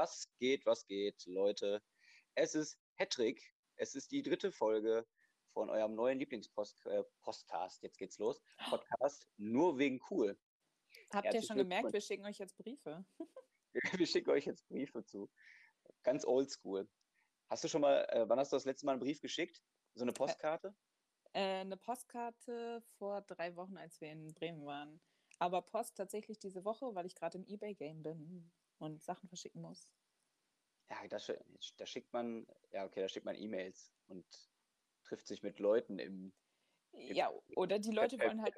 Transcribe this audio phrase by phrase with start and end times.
[0.00, 1.82] Was geht, was geht, Leute?
[2.36, 3.42] Es ist Hattrick.
[3.74, 5.04] Es ist die dritte Folge
[5.52, 7.82] von eurem neuen Lieblingspodcast.
[7.82, 8.40] Äh, jetzt geht's los.
[8.70, 10.38] Podcast nur wegen cool.
[11.12, 13.04] Habt Herzlich ihr schon gemerkt, wir schicken euch jetzt Briefe?
[14.00, 15.28] wir schicken euch jetzt Briefe zu.
[16.04, 16.88] Ganz oldschool.
[17.50, 19.60] Hast du schon mal, äh, wann hast du das letzte Mal einen Brief geschickt?
[19.94, 20.76] So eine Postkarte?
[21.32, 25.00] Äh, eine Postkarte vor drei Wochen, als wir in Bremen waren.
[25.40, 29.88] Aber Post tatsächlich diese Woche, weil ich gerade im Ebay-Game bin und Sachen verschicken muss.
[30.90, 31.18] Ja, da,
[31.76, 34.24] da schickt man, ja, okay, da schickt man E-Mails und
[35.04, 36.32] trifft sich mit Leuten im.
[36.92, 38.54] im ja, oder die Leute wollen halt,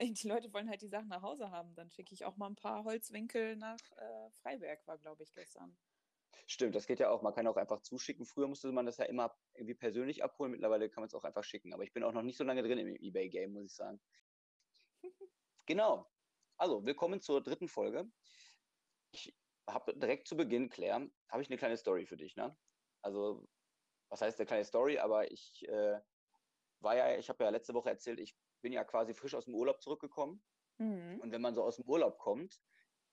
[0.00, 1.74] die Leute wollen halt die Sachen nach Hause haben.
[1.74, 5.76] Dann schicke ich auch mal ein paar Holzwinkel nach äh, Freiberg, war, glaube ich, gestern.
[6.46, 7.22] Stimmt, das geht ja auch.
[7.22, 8.26] Man kann auch einfach zuschicken.
[8.26, 10.50] Früher musste man das ja immer irgendwie persönlich abholen.
[10.50, 11.72] Mittlerweile kann man es auch einfach schicken.
[11.72, 14.00] Aber ich bin auch noch nicht so lange drin im eBay-Game, muss ich sagen.
[15.66, 16.10] genau.
[16.56, 18.10] Also, willkommen zur dritten Folge.
[19.10, 19.34] Ich
[19.68, 22.36] habe direkt zu Beginn, Claire, habe ich eine kleine Story für dich.
[22.36, 22.56] Ne?
[23.02, 23.46] Also,
[24.10, 24.98] was heißt eine kleine Story?
[24.98, 26.00] Aber ich äh,
[26.80, 29.54] war ja, ich habe ja letzte Woche erzählt, ich bin ja quasi frisch aus dem
[29.54, 30.44] Urlaub zurückgekommen.
[30.78, 31.20] Mhm.
[31.20, 32.60] Und wenn man so aus dem Urlaub kommt,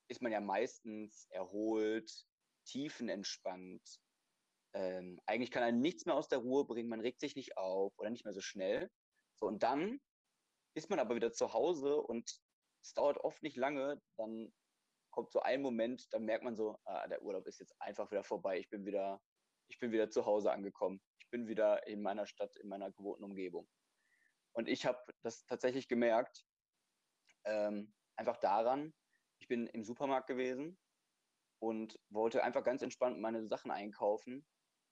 [0.08, 2.12] ist man ja meistens erholt,
[2.66, 3.82] tiefenentspannt.
[4.74, 7.98] Ähm, eigentlich kann einen nichts mehr aus der Ruhe bringen, man regt sich nicht auf
[7.98, 8.90] oder nicht mehr so schnell.
[9.36, 10.00] So, und dann
[10.76, 12.40] ist man aber wieder zu Hause und
[12.84, 14.54] es dauert oft nicht lange, dann
[15.12, 18.24] kommt so ein Moment, dann merkt man so, ah, der Urlaub ist jetzt einfach wieder
[18.24, 19.22] vorbei, ich bin wieder,
[19.68, 23.24] ich bin wieder zu Hause angekommen, ich bin wieder in meiner Stadt, in meiner gewohnten
[23.24, 23.70] Umgebung.
[24.54, 26.46] Und ich habe das tatsächlich gemerkt,
[27.46, 28.94] ähm, einfach daran,
[29.40, 30.78] ich bin im Supermarkt gewesen
[31.60, 34.46] und wollte einfach ganz entspannt meine Sachen einkaufen.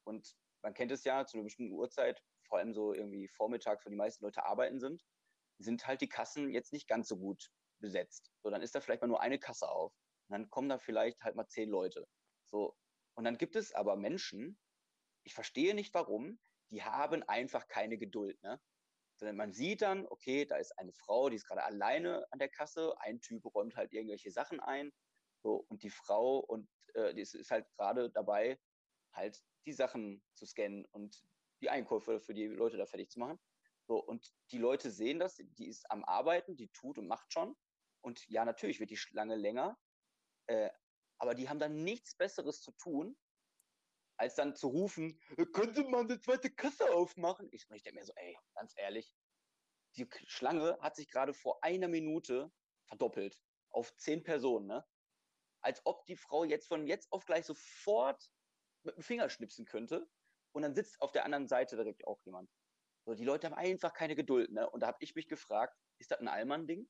[0.06, 3.90] Und man kennt es ja, zu einer bestimmten Uhrzeit, vor allem so irgendwie vormittags, wo
[3.90, 5.03] die meisten Leute arbeiten sind,
[5.59, 8.31] sind halt die Kassen jetzt nicht ganz so gut besetzt.
[8.42, 9.94] So, dann ist da vielleicht mal nur eine Kasse auf.
[10.30, 12.08] Und dann kommen da vielleicht halt mal zehn Leute.
[12.45, 12.75] So.
[13.16, 14.59] Und dann gibt es aber Menschen,
[15.23, 16.40] ich verstehe nicht warum,
[16.72, 18.62] die haben einfach keine Geduld, ne?
[19.18, 22.50] Sondern man sieht dann, okay, da ist eine Frau, die ist gerade alleine an der
[22.50, 24.94] Kasse, ein Typ räumt halt irgendwelche Sachen ein
[25.41, 28.59] so, und die Frau und äh, die ist, ist halt gerade dabei,
[29.13, 31.22] halt die Sachen zu scannen und
[31.62, 33.39] die Einkäufe für die Leute da fertig zu machen.
[33.88, 37.56] So, und die Leute sehen das, die ist am Arbeiten, die tut und macht schon.
[38.01, 39.78] Und ja, natürlich wird die Schlange länger,
[40.50, 40.72] äh,
[41.20, 43.18] aber die haben dann nichts Besseres zu tun,
[44.18, 45.20] als dann zu rufen,
[45.54, 47.48] könnte man eine zweite Kasse aufmachen?
[47.52, 49.16] Ich, ich denke mir so, ey, ganz ehrlich,
[49.96, 52.52] die Schlange hat sich gerade vor einer Minute
[52.86, 54.86] verdoppelt auf zehn Personen, ne?
[55.62, 58.31] als ob die Frau jetzt von jetzt auf gleich sofort
[58.84, 60.10] mit dem Finger schnipsen könnte.
[60.52, 62.50] Und dann sitzt auf der anderen Seite direkt auch jemand.
[63.06, 64.70] So, die Leute haben einfach keine Geduld, ne?
[64.70, 66.90] Und da habe ich mich gefragt, ist das ein Allmann-Ding?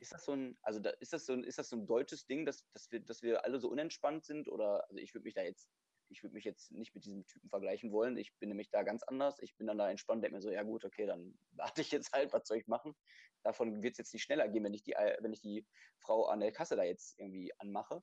[0.00, 2.26] Ist das so ein, also da, ist das so ein, ist das so ein deutsches
[2.26, 4.48] Ding, dass, dass wir, dass wir alle so unentspannt sind?
[4.48, 5.68] Oder also ich würde mich da jetzt,
[6.08, 8.16] ich würde mich jetzt nicht mit diesem Typen vergleichen wollen.
[8.16, 9.38] Ich bin nämlich da ganz anders.
[9.40, 12.12] Ich bin dann da entspannt, denke mir so, ja gut, okay, dann warte ich jetzt
[12.12, 12.94] halt, was soll ich machen?
[13.42, 15.66] Davon wird es jetzt nicht schneller gehen, wenn ich die, wenn ich die
[15.98, 18.02] Frau an der Kasse da jetzt irgendwie anmache.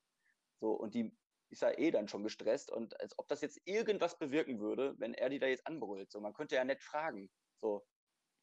[0.60, 1.16] So, und die
[1.50, 5.14] ist ja eh dann schon gestresst und als ob das jetzt irgendwas bewirken würde, wenn
[5.14, 6.12] er die da jetzt anbrüllt.
[6.12, 7.32] So, man könnte ja nett fragen.
[7.62, 7.86] So,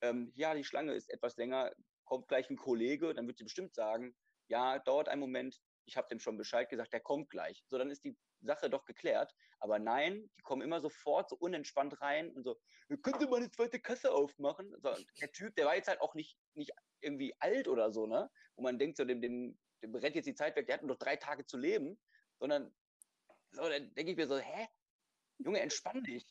[0.01, 1.73] ähm, ja, die Schlange ist etwas länger,
[2.07, 4.17] kommt gleich ein Kollege, dann wird sie bestimmt sagen,
[4.49, 7.63] ja, dauert einen Moment, ich habe dem schon Bescheid gesagt, der kommt gleich.
[7.69, 9.35] So, dann ist die Sache doch geklärt.
[9.59, 12.59] Aber nein, die kommen immer sofort so unentspannt rein und so,
[13.03, 14.75] könnte man eine zweite Kasse aufmachen?
[14.81, 18.31] So, der Typ, der war jetzt halt auch nicht, nicht irgendwie alt oder so, ne?
[18.57, 20.91] Wo man denkt, so, dem, dem, dem rennt jetzt die Zeit weg, der hat nur
[20.91, 21.99] noch drei Tage zu leben,
[22.39, 22.75] sondern
[23.53, 24.69] so, dann denke ich mir so, hä?
[25.39, 26.27] Junge, entspann dich.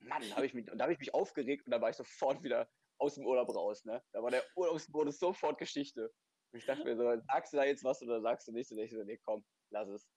[0.00, 2.68] Mann, hab ich mich, da habe ich mich aufgeregt und da war ich sofort wieder
[3.02, 4.02] aus dem Urlaub raus, ne?
[4.12, 6.12] Da war der Urlaubsmodus sofort Geschichte.
[6.52, 8.70] Und ich dachte mir so, sagst du da jetzt was oder sagst du nicht?
[8.70, 10.08] Und ich so, nee, komm, lass es.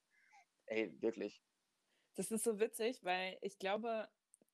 [0.68, 1.44] Ey, wirklich.
[2.16, 4.07] Das ist so witzig, weil ich glaube,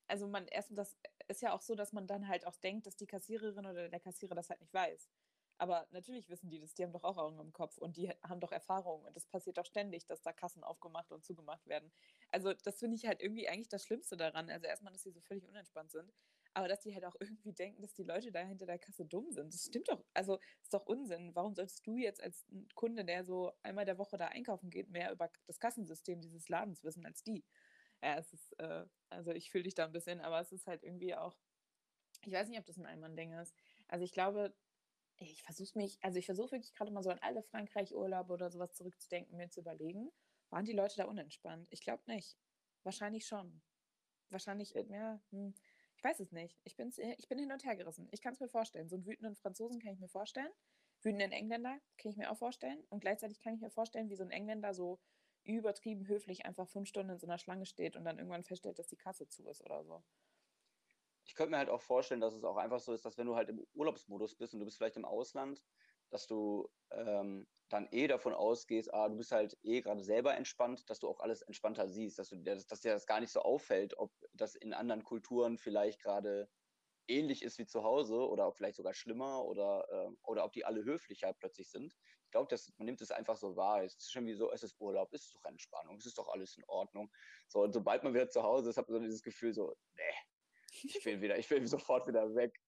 [0.08, 0.98] also man erst, das
[1.28, 4.00] ist ja auch so, dass man dann halt auch denkt, dass die Kassiererin oder der
[4.00, 5.10] Kassierer das halt nicht weiß.
[5.58, 8.40] Aber natürlich wissen die das, die haben doch auch Augen im Kopf und die haben
[8.40, 11.92] doch Erfahrung und das passiert doch ständig, dass da Kassen aufgemacht und zugemacht werden.
[12.32, 14.50] Also das finde ich halt irgendwie eigentlich das Schlimmste daran.
[14.50, 16.12] Also erstmal, dass sie so völlig unentspannt sind,
[16.54, 19.32] aber dass die halt auch irgendwie denken, dass die Leute da hinter der Kasse dumm
[19.32, 19.54] sind.
[19.54, 21.34] Das stimmt doch, also ist doch Unsinn.
[21.36, 22.46] Warum solltest du jetzt als
[22.76, 26.84] Kunde, der so einmal der Woche da einkaufen geht, mehr über das Kassensystem dieses Ladens
[26.84, 27.44] wissen als die?
[28.04, 30.84] Ja, es ist, äh, also ich fühle dich da ein bisschen, aber es ist halt
[30.84, 31.38] irgendwie auch,
[32.24, 33.56] ich weiß nicht, ob das ein Einmann-Ding ist.
[33.88, 34.54] Also ich glaube,
[35.18, 38.74] ich versuche mich, also ich versuche wirklich gerade mal so an alle Frankreich-Urlaube oder sowas
[38.74, 40.12] zurückzudenken, mir zu überlegen,
[40.50, 41.68] waren die Leute da unentspannt?
[41.72, 42.38] Ich glaube nicht.
[42.84, 43.62] Wahrscheinlich schon.
[44.30, 45.54] Wahrscheinlich, ja, hm,
[46.02, 46.60] ich weiß es nicht.
[46.64, 48.08] Ich, bin's, ich bin hin und her gerissen.
[48.10, 48.90] Ich kann es mir vorstellen.
[48.90, 50.50] So einen wütenden Franzosen kann ich mir vorstellen.
[51.04, 52.84] Wütenden Engländer kann ich mir auch vorstellen.
[52.90, 55.00] Und gleichzeitig kann ich mir vorstellen, wie so ein Engländer so
[55.44, 58.88] übertrieben höflich einfach fünf Stunden in so einer Schlange steht und dann irgendwann feststellt, dass
[58.88, 60.04] die Kasse zu ist oder so.
[61.24, 63.36] Ich könnte mir halt auch vorstellen, dass es auch einfach so ist, dass wenn du
[63.36, 65.64] halt im Urlaubsmodus bist und du bist vielleicht im Ausland,
[66.10, 70.90] dass du ähm, dann eh davon ausgehst, ah, du bist halt eh gerade selber entspannt,
[70.90, 73.42] dass du auch alles entspannter siehst, dass, du, dass, dass dir das gar nicht so
[73.42, 76.50] auffällt, ob das in anderen Kulturen vielleicht gerade
[77.08, 80.66] ähnlich ist wie zu Hause oder ob vielleicht sogar schlimmer oder, äh, oder ob die
[80.66, 81.94] alle höflicher plötzlich sind.
[82.26, 83.84] Ich glaube, man nimmt es einfach so wahr.
[83.84, 86.30] Es ist schon wie so, es ist Urlaub, es ist doch Entspannung, es ist doch
[86.30, 87.12] alles in Ordnung.
[87.48, 90.04] So, und sobald man wieder zu Hause ist, hat man so dieses Gefühl so, nee,
[90.84, 92.61] ich will wieder, ich will sofort wieder weg.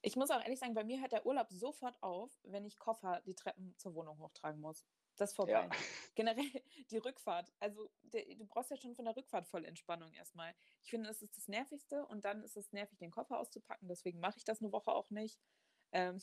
[0.00, 3.20] Ich muss auch ehrlich sagen, bei mir hört der Urlaub sofort auf, wenn ich Koffer
[3.26, 4.84] die Treppen zur Wohnung hochtragen muss.
[5.16, 5.52] Das ist vorbei.
[5.52, 5.70] Ja.
[6.14, 7.52] Generell die Rückfahrt.
[7.58, 10.54] Also der, du brauchst ja schon von der Rückfahrt voll Entspannung erstmal.
[10.84, 13.88] Ich finde, es ist das Nervigste und dann ist es nervig, den Koffer auszupacken.
[13.88, 15.40] Deswegen mache ich das eine Woche auch nicht.
[15.90, 16.20] Ähm,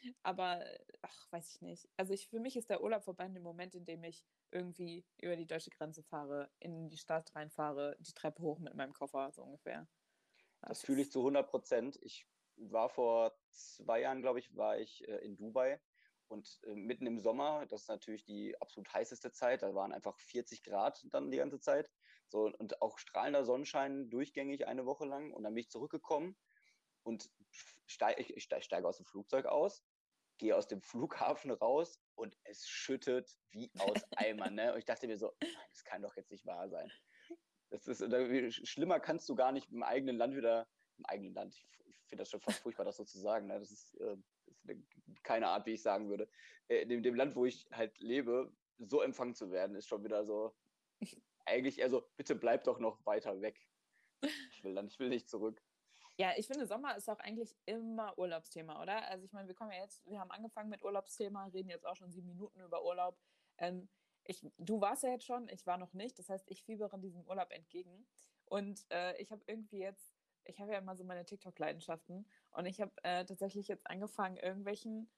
[0.24, 0.64] aber,
[1.02, 1.88] ach, weiß ich nicht.
[1.96, 5.04] Also ich, für mich ist der Urlaub vorbei in dem Moment, in dem ich irgendwie
[5.18, 9.30] über die deutsche Grenze fahre, in die Stadt reinfahre, die Treppe hoch mit meinem Koffer,
[9.32, 9.86] so ungefähr.
[10.60, 11.98] Das, das fühle ich zu 100 Prozent.
[12.02, 12.26] Ich
[12.70, 15.80] war vor zwei Jahren, glaube ich, war ich äh, in Dubai
[16.28, 20.18] und äh, mitten im Sommer, das ist natürlich die absolut heißeste Zeit, da waren einfach
[20.18, 21.90] 40 Grad dann die ganze Zeit.
[22.28, 25.32] So, und auch strahlender Sonnenschein durchgängig eine Woche lang.
[25.32, 26.36] Und dann bin ich zurückgekommen
[27.02, 27.30] und
[27.86, 29.84] steig, ich steige aus dem Flugzeug aus,
[30.38, 34.54] gehe aus dem Flughafen raus und es schüttet wie aus Eimern.
[34.54, 34.72] Ne?
[34.72, 35.32] Und ich dachte mir so,
[35.70, 36.90] das kann doch jetzt nicht wahr sein.
[37.70, 38.02] Das ist,
[38.68, 40.66] schlimmer kannst du gar nicht im eigenen Land wieder,
[40.98, 43.46] im eigenen Land, ich, ich finde das schon fast furchtbar, das so zu sagen.
[43.46, 43.58] Ne?
[43.58, 44.16] Das ist, äh,
[45.22, 46.28] keine Art, wie ich sagen würde.
[46.68, 50.04] Äh, in dem, dem Land, wo ich halt lebe, so empfangen zu werden, ist schon
[50.04, 50.54] wieder so,
[51.44, 53.60] eigentlich eher so, bitte bleib doch noch weiter weg.
[54.50, 55.62] Ich will dann, ich will nicht zurück.
[56.16, 59.08] Ja, ich finde, Sommer ist auch eigentlich immer Urlaubsthema, oder?
[59.08, 61.96] Also ich meine, wir kommen ja jetzt, wir haben angefangen mit Urlaubsthema, reden jetzt auch
[61.96, 63.18] schon sieben Minuten über Urlaub.
[63.58, 63.88] Ähm,
[64.24, 66.18] ich, du warst ja jetzt schon, ich war noch nicht.
[66.18, 68.06] Das heißt, ich fiebere diesem Urlaub entgegen.
[68.44, 70.11] Und äh, ich habe irgendwie jetzt
[70.44, 75.10] ich habe ja immer so meine TikTok-Leidenschaften und ich habe äh, tatsächlich jetzt angefangen, irgendwelchen,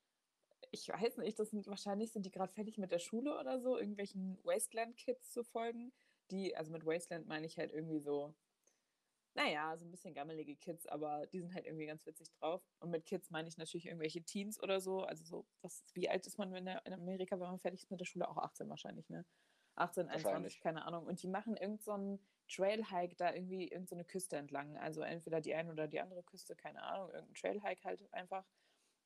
[0.70, 3.78] ich weiß nicht, das sind wahrscheinlich sind die gerade fertig mit der Schule oder so,
[3.78, 5.92] irgendwelchen Wasteland-Kids zu folgen,
[6.30, 8.34] die, also mit Wasteland meine ich halt irgendwie so,
[9.34, 12.62] naja, so ein bisschen gammelige Kids, aber die sind halt irgendwie ganz witzig drauf.
[12.78, 15.02] Und mit Kids meine ich natürlich irgendwelche Teens oder so.
[15.02, 18.00] Also so, was, wie alt ist man der, in Amerika, wenn man fertig ist mit
[18.00, 18.28] der Schule?
[18.28, 19.24] Auch 18 wahrscheinlich, ne?
[19.76, 21.06] 18, 21, keine Ahnung.
[21.06, 24.76] Und die machen irgend so einen Trailhike da irgendwie irgendeine so Küste entlang.
[24.76, 28.44] Also entweder die eine oder die andere Küste, keine Ahnung, irgendein Trailhike halt einfach.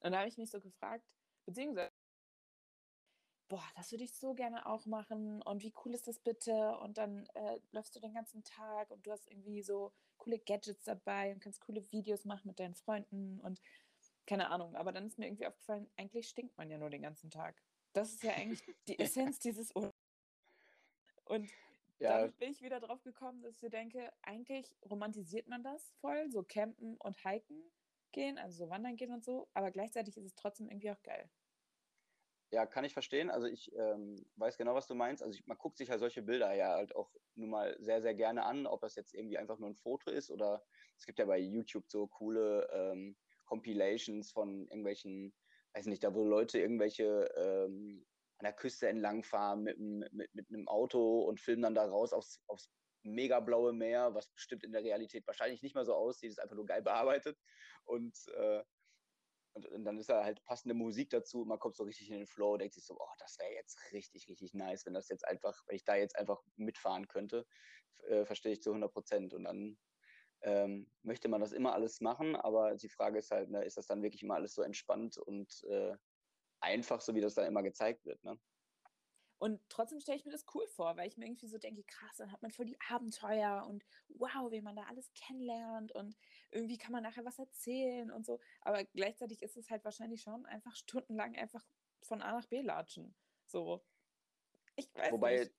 [0.01, 1.05] Und da habe ich mich so gefragt,
[1.47, 1.93] beziehungsweise,
[3.49, 6.77] boah, das würde ich so gerne auch machen und wie cool ist das bitte?
[6.79, 10.85] Und dann äh, läufst du den ganzen Tag und du hast irgendwie so coole Gadgets
[10.85, 13.61] dabei und kannst coole Videos machen mit deinen Freunden und
[14.27, 14.77] keine Ahnung.
[14.77, 17.63] Aber dann ist mir irgendwie aufgefallen, eigentlich stinkt man ja nur den ganzen Tag.
[17.95, 19.98] Das ist ja eigentlich die Essenz dieses Urlaubs.
[21.29, 21.51] Und
[21.99, 22.21] ja.
[22.21, 26.43] dann bin ich wieder drauf gekommen, dass ich denke, eigentlich romantisiert man das voll, so
[26.43, 27.63] campen und hiken
[28.13, 31.29] gehen, also so wandern gehen und so, aber gleichzeitig ist es trotzdem irgendwie auch geil.
[32.51, 33.29] Ja, kann ich verstehen.
[33.29, 35.23] Also ich ähm, weiß genau, was du meinst.
[35.23, 38.15] Also ich, man guckt sich ja solche Bilder ja halt auch nun mal sehr, sehr
[38.15, 40.65] gerne an, ob das jetzt irgendwie einfach nur ein Foto ist oder
[40.97, 45.35] es gibt ja bei YouTube so coole ähm, Compilations von irgendwelchen,
[45.75, 48.07] weiß nicht, da wo Leute irgendwelche ähm,
[48.39, 52.41] an der Küste entlangfahren mit, mit, mit einem Auto und filmen dann da raus aufs,
[52.47, 52.71] aufs
[53.03, 56.57] mega blaue Meer, was bestimmt in der Realität wahrscheinlich nicht mehr so aussieht, ist einfach
[56.57, 57.39] nur geil bearbeitet.
[57.85, 58.63] Und, äh,
[59.55, 61.45] und, und, dann ist da halt passende Musik dazu.
[61.45, 64.29] Man kommt so richtig in den Flow, denkt sich so, oh, das wäre jetzt richtig,
[64.29, 67.47] richtig nice, wenn das jetzt einfach, wenn ich da jetzt einfach mitfahren könnte.
[68.09, 69.35] Äh, verstehe ich zu 100 Prozent.
[69.35, 69.79] Und dann
[70.43, 73.87] ähm, möchte man das immer alles machen, aber die Frage ist halt, ne, ist das
[73.87, 75.97] dann wirklich immer alles so entspannt und äh,
[76.61, 78.23] einfach, so wie das da immer gezeigt wird.
[78.25, 78.39] Ne?
[79.39, 82.17] Und trotzdem stelle ich mir das cool vor, weil ich mir irgendwie so denke, krass,
[82.17, 86.17] dann hat man voll die Abenteuer und wow, wie man da alles kennenlernt und
[86.51, 88.41] irgendwie kann man nachher was erzählen und so.
[88.63, 91.65] Aber gleichzeitig ist es halt wahrscheinlich schon einfach stundenlang einfach
[92.03, 93.15] von A nach B latschen.
[93.47, 93.85] So.
[94.75, 95.55] Ich weiß Wobei nicht.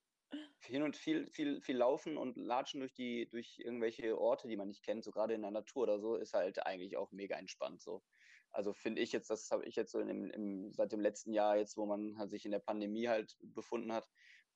[0.59, 4.67] hin und viel, viel, viel laufen und latschen durch die, durch irgendwelche Orte, die man
[4.67, 7.81] nicht kennt, so gerade in der Natur oder so, ist halt eigentlich auch mega entspannt.
[7.81, 8.03] So.
[8.51, 11.57] Also finde ich jetzt, das habe ich jetzt so im, im, seit dem letzten Jahr,
[11.57, 14.07] jetzt wo man halt sich in der Pandemie halt befunden hat,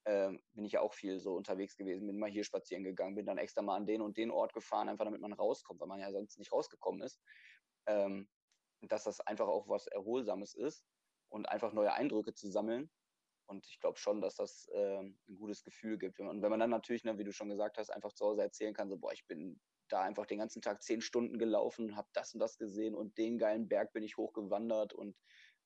[0.06, 3.26] äh, bin ich ja auch viel so unterwegs gewesen, bin mal hier spazieren gegangen, bin
[3.26, 6.00] dann extra mal an den und den Ort gefahren, einfach damit man rauskommt, weil man
[6.00, 7.22] ja sonst nicht rausgekommen ist.
[7.88, 8.28] Ähm,
[8.88, 10.86] dass das einfach auch was Erholsames ist
[11.30, 12.92] und einfach neue Eindrücke zu sammeln.
[13.46, 16.20] Und ich glaube schon, dass das äh, ein gutes Gefühl gibt.
[16.20, 18.74] Und wenn man dann natürlich, ne, wie du schon gesagt hast, einfach zu Hause erzählen
[18.74, 19.60] kann, so, boah, ich bin
[19.90, 23.38] da einfach den ganzen Tag zehn Stunden gelaufen, habe das und das gesehen und den
[23.38, 25.16] geilen Berg bin ich hochgewandert und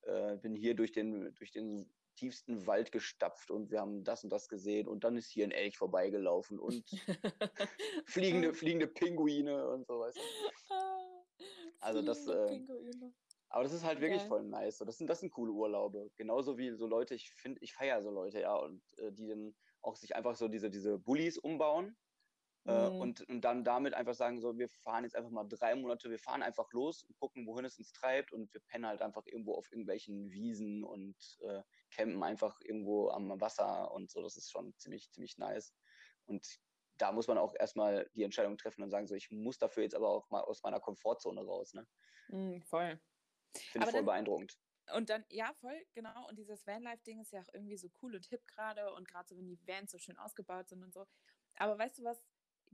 [0.02, 4.30] äh, bin hier durch den, durch den tiefsten Wald gestapft und wir haben das und
[4.30, 6.84] das gesehen und dann ist hier ein Elch vorbeigelaufen und
[8.06, 10.20] fliegende, fliegende Pinguine und so, du.
[10.70, 11.24] Ah,
[11.80, 12.60] also das, äh,
[13.50, 14.78] aber das ist halt wirklich voll nice.
[14.78, 16.10] Das sind, das sind coole Urlaube.
[16.16, 19.54] Genauso wie so Leute, ich finde, ich feiere so Leute, ja, und äh, die dann
[19.80, 21.96] auch sich einfach so diese, diese Bullies umbauen
[22.68, 23.00] äh, mhm.
[23.00, 26.18] und, und dann damit einfach sagen, so, wir fahren jetzt einfach mal drei Monate, wir
[26.18, 29.54] fahren einfach los und gucken, wohin es uns treibt und wir pennen halt einfach irgendwo
[29.54, 34.22] auf irgendwelchen Wiesen und äh, campen einfach irgendwo am Wasser und so.
[34.22, 35.74] Das ist schon ziemlich, ziemlich nice.
[36.26, 36.46] Und
[36.98, 39.94] da muss man auch erstmal die Entscheidung treffen und sagen, so, ich muss dafür jetzt
[39.94, 41.72] aber auch mal aus meiner Komfortzone raus.
[41.72, 41.86] Ne?
[42.28, 43.00] Mhm, voll.
[43.56, 44.58] Finde ich voll dann, beeindruckend.
[44.94, 46.28] Und dann, ja, voll, genau.
[46.28, 49.38] Und dieses Vanlife-Ding ist ja auch irgendwie so cool und hip gerade und gerade so,
[49.38, 51.06] wenn die Vans so schön ausgebaut sind und so.
[51.56, 52.22] Aber weißt du was,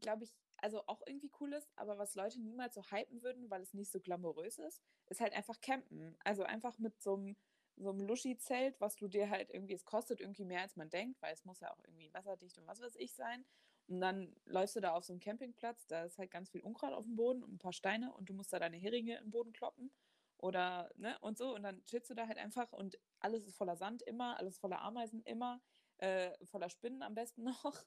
[0.01, 3.63] glaube ich, also auch irgendwie cool ist, aber was Leute niemals so hypen würden, weil
[3.63, 6.17] es nicht so glamourös ist, ist halt einfach campen.
[6.25, 7.37] Also einfach mit so einem
[7.77, 11.21] so einem Luschi-Zelt, was du dir halt irgendwie, es kostet irgendwie mehr als man denkt,
[11.23, 13.45] weil es muss ja auch irgendwie wasserdicht und was weiß ich sein.
[13.89, 16.93] Und dann läufst du da auf so einem Campingplatz, da ist halt ganz viel Unkraut
[16.93, 19.53] auf dem Boden und ein paar Steine und du musst da deine Heringe im Boden
[19.53, 19.93] kloppen
[20.39, 21.55] oder, ne, und so.
[21.55, 24.81] Und dann chillst du da halt einfach und alles ist voller Sand immer, alles voller
[24.81, 25.61] Ameisen immer,
[25.99, 27.85] äh, voller Spinnen am besten noch.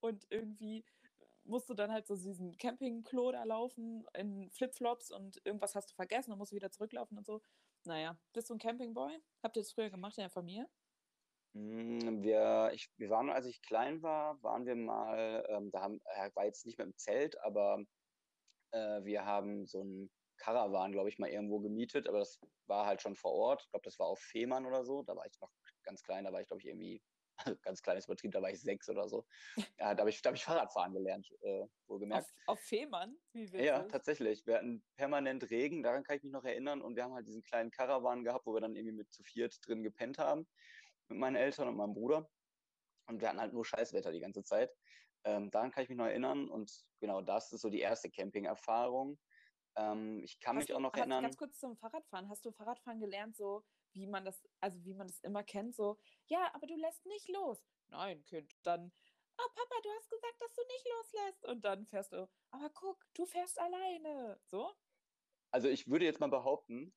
[0.00, 0.84] Und irgendwie
[1.48, 5.94] musst du dann halt so diesen Campingklo da laufen in Flipflops und irgendwas hast du
[5.94, 7.40] vergessen und musst wieder zurücklaufen und so.
[7.84, 9.18] Naja, bist du ein Campingboy?
[9.42, 10.68] Habt ihr das früher gemacht in der Familie?
[11.54, 16.00] Hm, wir, ich, wir waren, als ich klein war, waren wir mal, ähm, da haben,
[16.04, 17.82] äh, war jetzt nicht mehr im Zelt, aber
[18.72, 23.02] äh, wir haben so ein Caravan, glaube ich, mal irgendwo gemietet, aber das war halt
[23.02, 23.62] schon vor Ort.
[23.62, 25.02] Ich glaube, das war auf Fehmarn oder so.
[25.02, 25.50] Da war ich noch
[25.82, 27.02] ganz klein, da war ich, glaube ich, irgendwie,
[27.38, 29.26] also ganz kleines Betrieb, da war ich sechs oder so.
[29.78, 32.28] Ja, da habe ich, hab ich Fahrradfahren gelernt, äh, wohlgemerkt.
[32.46, 33.16] Auf, auf Fehmarn?
[33.32, 33.66] Wie witzig.
[33.66, 34.46] Ja, tatsächlich.
[34.46, 36.82] Wir hatten permanent Regen, daran kann ich mich noch erinnern.
[36.82, 39.58] Und wir haben halt diesen kleinen Caravan gehabt, wo wir dann irgendwie mit zu viert
[39.66, 40.46] drin gepennt haben.
[41.08, 42.28] Mit meinen Eltern und meinem Bruder.
[43.06, 44.70] Und wir hatten halt nur Scheißwetter die ganze Zeit.
[45.24, 46.48] Ähm, daran kann ich mich noch erinnern.
[46.48, 49.18] Und genau das ist so die erste Camping-Erfahrung.
[49.76, 51.22] Ähm, ich kann hast mich auch noch erinnern.
[51.22, 52.28] Ganz kurz zum Fahrradfahren.
[52.28, 53.64] Hast du Fahrradfahren gelernt, so
[53.98, 57.28] wie man das, also wie man das immer kennt, so, ja, aber du lässt nicht
[57.28, 57.62] los.
[57.88, 58.92] Nein, Kind, dann,
[59.36, 61.44] ah, Papa, du hast gesagt, dass du nicht loslässt.
[61.46, 64.40] Und dann fährst du, aber guck, du fährst alleine.
[64.46, 64.72] So?
[65.50, 66.92] Also ich würde jetzt mal behaupten,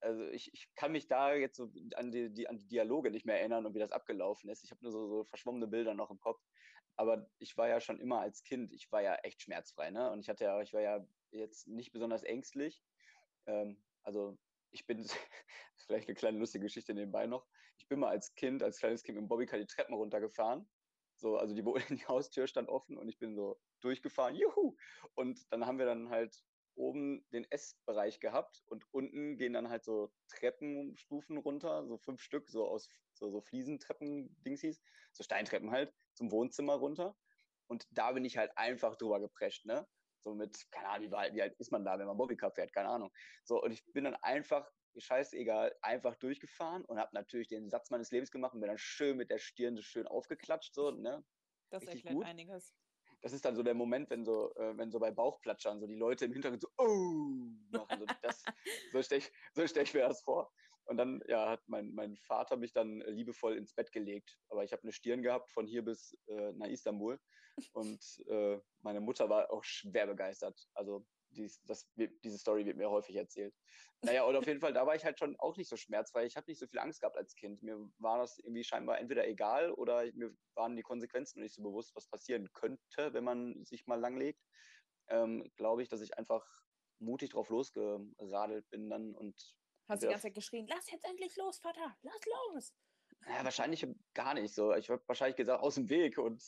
[0.00, 3.26] also ich, ich kann mich da jetzt so an die, die, an die Dialoge nicht
[3.26, 4.64] mehr erinnern und wie das abgelaufen ist.
[4.64, 6.42] Ich habe nur so, so verschwommene Bilder noch im Kopf.
[6.96, 10.10] Aber ich war ja schon immer als Kind, ich war ja echt schmerzfrei, ne?
[10.10, 12.82] Und ich hatte ja, ich war ja jetzt nicht besonders ängstlich.
[13.46, 14.38] Ähm, also
[14.70, 14.98] ich bin,
[15.90, 17.46] vielleicht eine kleine lustige Geschichte nebenbei noch.
[17.78, 20.68] Ich bin mal als Kind, als kleines Kind mit dem Bobbycar die Treppen runtergefahren.
[21.16, 24.76] So, also die, die Haustür stand offen und ich bin so durchgefahren, juhu!
[25.14, 26.36] Und dann haben wir dann halt
[26.76, 32.48] oben den Essbereich gehabt und unten gehen dann halt so Treppenstufen runter, so fünf Stück,
[32.48, 34.80] so aus so, so Fliesentreppen-Dingsies,
[35.12, 37.16] so Steintreppen halt, zum Wohnzimmer runter.
[37.66, 39.86] Und da bin ich halt einfach drüber geprescht, ne?
[40.20, 42.72] So mit, keine Ahnung, wie alt, wie alt ist man da, wenn man Bobbycar fährt,
[42.72, 43.10] keine Ahnung.
[43.44, 48.10] So, und ich bin dann einfach, scheißegal, einfach durchgefahren und habe natürlich den Satz meines
[48.10, 51.24] Lebens gemacht und bin dann schön mit der Stirn so schön aufgeklatscht, so, ne?
[51.70, 52.26] Das Richtig erklärt gut.
[52.26, 52.74] einiges.
[53.22, 55.94] Das ist dann so der Moment, wenn so, äh, wenn so bei Bauchplatschern so die
[55.94, 56.86] Leute im Hintergrund so, oh,
[57.70, 58.00] machen.
[58.00, 58.42] So, das,
[58.92, 60.50] so stelle ich, so stell ich mir das vor.
[60.84, 64.38] Und dann ja, hat mein, mein Vater mich dann liebevoll ins Bett gelegt.
[64.48, 67.20] Aber ich habe eine Stirn gehabt von hier bis äh, nach Istanbul.
[67.72, 70.58] Und äh, meine Mutter war auch schwer begeistert.
[70.74, 73.54] Also dies, das, diese Story wird mir häufig erzählt.
[74.02, 76.24] Naja, und auf jeden Fall, da war ich halt schon auch nicht so schmerzfrei.
[76.24, 77.62] Ich habe nicht so viel Angst gehabt als Kind.
[77.62, 81.94] Mir war das irgendwie scheinbar entweder egal oder mir waren die Konsequenzen nicht so bewusst,
[81.94, 84.40] was passieren könnte, wenn man sich mal langlegt.
[85.08, 86.46] Ähm, Glaube ich, dass ich einfach
[86.98, 89.56] mutig drauf losgeradelt bin dann und.
[89.88, 92.74] Hast du die ganze Zeit geschrien, lass jetzt endlich los, Vater, lass los!
[93.26, 94.72] Ja, wahrscheinlich gar nicht so.
[94.74, 96.42] Ich habe wahrscheinlich gesagt, aus dem Weg und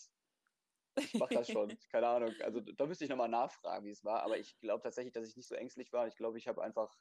[0.97, 1.69] ich mache das schon.
[1.91, 2.35] Keine Ahnung.
[2.43, 4.23] Also da müsste ich nochmal nachfragen, wie es war.
[4.23, 6.07] Aber ich glaube tatsächlich, dass ich nicht so ängstlich war.
[6.07, 6.97] Ich glaube, ich habe einfach,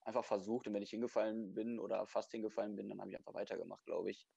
[0.00, 3.34] einfach versucht und wenn ich hingefallen bin oder fast hingefallen bin, dann habe ich einfach
[3.34, 4.28] weitergemacht, glaube ich.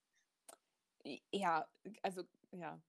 [1.32, 1.68] Ja,
[2.02, 2.82] also ja.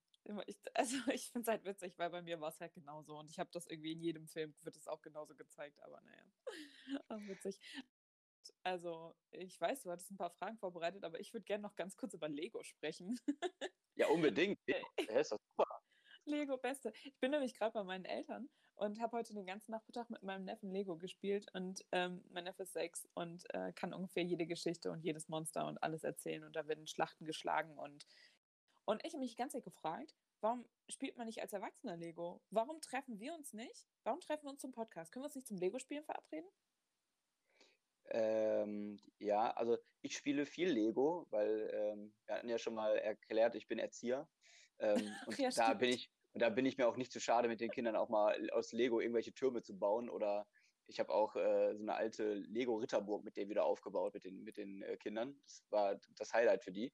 [0.46, 3.30] Ich, also ich finde es halt witzig, weil bei mir war es halt genauso und
[3.30, 6.24] ich habe das irgendwie in jedem Film, wird es auch genauso gezeigt, aber naja,
[7.28, 7.60] witzig.
[8.64, 11.96] Also ich weiß, du hattest ein paar Fragen vorbereitet, aber ich würde gerne noch ganz
[11.96, 13.20] kurz über Lego sprechen.
[13.96, 14.60] Ja, unbedingt.
[14.68, 15.40] Ja, ist das.
[16.26, 16.94] Lego Beste.
[17.04, 20.46] Ich bin nämlich gerade bei meinen Eltern und habe heute den ganzen Nachmittag mit meinem
[20.46, 24.92] Neffen Lego gespielt und ähm, mein Neffe ist sechs und äh, kann ungefähr jede Geschichte
[24.92, 28.08] und jedes Monster und alles erzählen und da werden Schlachten geschlagen und
[28.86, 32.42] und ich habe mich ganz gefragt, warum spielt man nicht als Erwachsener Lego?
[32.50, 33.88] Warum treffen wir uns nicht?
[34.04, 35.12] Warum treffen wir uns zum Podcast?
[35.12, 36.50] Können wir uns nicht zum Lego-Spielen verabreden?
[38.10, 43.56] Ähm, ja, also ich spiele viel Lego, weil ähm, wir hatten ja schon mal erklärt,
[43.56, 44.28] ich bin Erzieher.
[44.82, 44.96] Ähm,
[45.28, 47.62] und ja, da bin ich, und da bin ich mir auch nicht zu schade, mit
[47.62, 50.10] den Kindern auch mal aus Lego irgendwelche Türme zu bauen.
[50.10, 50.48] Oder
[50.88, 54.58] ich habe auch äh, so eine alte Lego-Ritterburg mit denen wieder aufgebaut, mit den, mit
[54.58, 55.40] den äh, Kindern.
[55.44, 56.94] Das war das Highlight für die.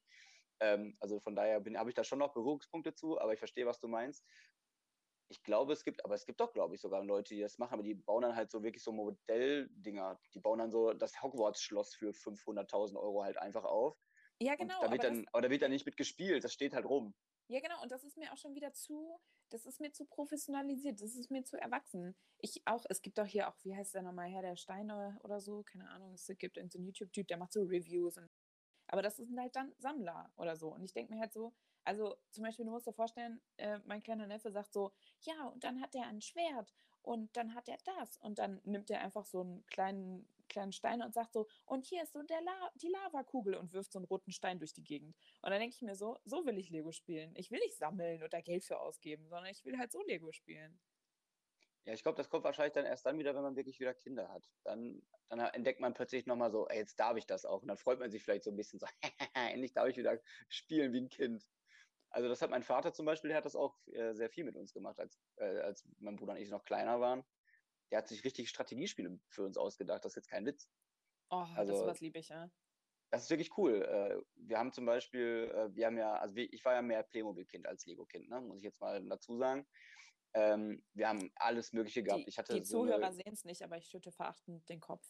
[0.59, 3.79] Ähm, also von daher habe ich da schon noch Berührungspunkte zu, aber ich verstehe, was
[3.79, 4.23] du meinst
[5.29, 7.73] ich glaube, es gibt, aber es gibt doch, glaube ich, sogar Leute, die das machen,
[7.73, 10.19] aber die bauen dann halt so wirklich so Modelldinger.
[10.33, 13.97] Die bauen dann so das Hogwarts-Schloss für 500.000 Euro halt einfach auf.
[14.39, 14.75] Ja, genau.
[14.79, 16.85] Und da wird aber, dann, aber da wird dann nicht mit gespielt, das steht halt
[16.85, 17.13] rum.
[17.49, 17.81] Ja, genau.
[17.81, 21.31] Und das ist mir auch schon wieder zu, das ist mir zu professionalisiert, das ist
[21.31, 22.15] mir zu erwachsen.
[22.39, 25.39] Ich auch, es gibt doch hier auch, wie heißt der nochmal, Herr der Steine oder
[25.39, 28.17] so, keine Ahnung, es gibt irgendeinen so YouTube-Typ, der macht so Reviews.
[28.17, 28.29] Und,
[28.87, 30.73] aber das sind halt dann Sammler oder so.
[30.73, 31.53] Und ich denke mir halt so,
[31.85, 35.63] also zum Beispiel, du musst dir vorstellen, äh, mein kleiner Neffe sagt so, ja, und
[35.63, 38.17] dann hat er ein Schwert und dann hat er das.
[38.17, 42.03] Und dann nimmt er einfach so einen kleinen, kleinen Stein und sagt so, und hier
[42.03, 45.15] ist so der La die Lavakugel und wirft so einen roten Stein durch die Gegend.
[45.41, 47.33] Und dann denke ich mir so, so will ich Lego spielen.
[47.35, 50.79] Ich will nicht sammeln oder Geld für ausgeben, sondern ich will halt so Lego spielen.
[51.87, 54.27] Ja, ich glaube, das kommt wahrscheinlich dann erst dann wieder, wenn man wirklich wieder Kinder
[54.27, 54.49] hat.
[54.65, 57.61] Dann, dann entdeckt man plötzlich nochmal so, ey, jetzt darf ich das auch.
[57.61, 58.87] Und dann freut man sich vielleicht so ein bisschen so,
[59.33, 61.47] endlich darf ich wieder spielen wie ein Kind.
[62.09, 64.57] Also das hat mein Vater zum Beispiel, der hat das auch äh, sehr viel mit
[64.57, 67.23] uns gemacht, als, äh, als mein Bruder und ich noch kleiner waren.
[67.91, 70.03] Der hat sich richtig Strategiespiele für uns ausgedacht.
[70.03, 70.69] Das ist jetzt kein Witz.
[71.29, 72.49] Oh, also, das ist was lieb ich, ja.
[73.09, 73.83] Das ist wirklich cool.
[73.83, 77.65] Äh, wir haben zum Beispiel, äh, wir haben ja, also ich war ja mehr Playmobil-Kind
[77.65, 78.41] als Lego-Kind, ne?
[78.41, 79.65] muss ich jetzt mal dazu sagen.
[80.33, 82.25] Ähm, wir haben alles Mögliche gehabt.
[82.25, 85.07] Die, ich hatte die so Zuhörer sehen es nicht, aber ich schütte verachtend den Kopf.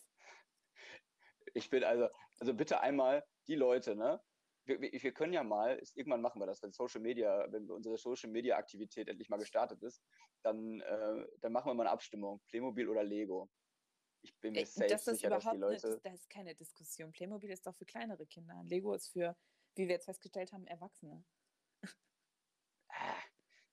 [1.54, 2.08] Ich bin also,
[2.40, 4.22] also bitte einmal die Leute, ne?
[4.68, 8.30] Wir, wir, können ja mal, irgendwann machen wir das, wenn Social Media, wenn unsere Social
[8.30, 10.02] Media Aktivität endlich mal gestartet ist,
[10.44, 13.50] dann, äh, dann machen wir mal eine Abstimmung, Playmobil oder Lego.
[14.22, 15.88] Ich bin mir safe das sicher, dass die Leute.
[15.88, 17.12] Eine, das ist keine Diskussion.
[17.12, 18.62] Playmobil ist doch für kleinere Kinder.
[18.66, 19.38] Lego ist für,
[19.76, 21.24] wie wir jetzt festgestellt haben, Erwachsene.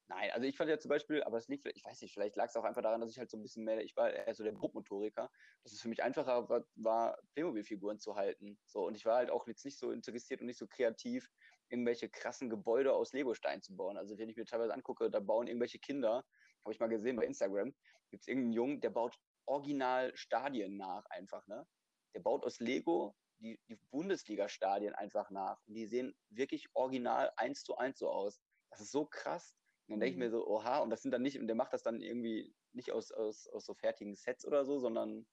[0.06, 2.46] Nein, also ich fand ja zum Beispiel, aber es liegt, ich weiß nicht, vielleicht lag
[2.46, 4.44] es auch einfach daran, dass ich halt so ein bisschen mehr, ich war eher so
[4.44, 5.30] der Grobmotoriker,
[5.62, 8.58] dass es für mich einfacher war, war Playmobil-Figuren zu halten.
[8.66, 11.30] So, und ich war halt auch jetzt nicht so interessiert und nicht so kreativ,
[11.70, 13.96] irgendwelche krassen Gebäude aus Legostein zu bauen.
[13.96, 16.26] Also wenn ich mir teilweise angucke, da bauen irgendwelche Kinder,
[16.64, 17.74] habe ich mal gesehen bei Instagram,
[18.10, 21.66] gibt es irgendeinen Jungen, der baut original Stadien nach einfach, ne?
[22.14, 25.60] Der baut aus Lego die, die Bundesliga-Stadien einfach nach.
[25.66, 28.40] Und die sehen wirklich original eins zu eins so aus.
[28.70, 29.56] Das ist so krass
[29.88, 30.33] dann denke ich mir mhm.
[30.33, 33.12] so, oha, und das sind dann nicht, und der macht das dann irgendwie nicht aus,
[33.12, 35.27] aus, aus so fertigen Sets oder so, sondern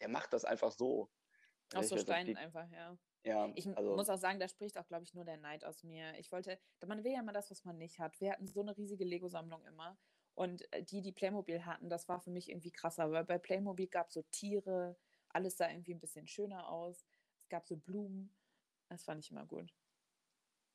[0.00, 1.10] der macht das einfach so.
[1.74, 2.96] Aus so Steinen einfach, ja.
[3.24, 5.82] Ja, ich also, muss auch sagen, da spricht auch, glaube ich, nur der Neid aus
[5.82, 6.18] mir.
[6.18, 8.20] Ich wollte, man will ja immer das, was man nicht hat.
[8.20, 9.96] Wir hatten so eine riesige Lego-Sammlung immer.
[10.34, 13.86] Und äh, die, die Playmobil hatten, das war für mich irgendwie krasser, weil bei Playmobil
[13.86, 14.96] gab es so Tiere,
[15.28, 17.06] alles sah irgendwie ein bisschen schöner aus.
[17.38, 18.34] Es gab so Blumen.
[18.88, 19.72] Das fand ich immer gut.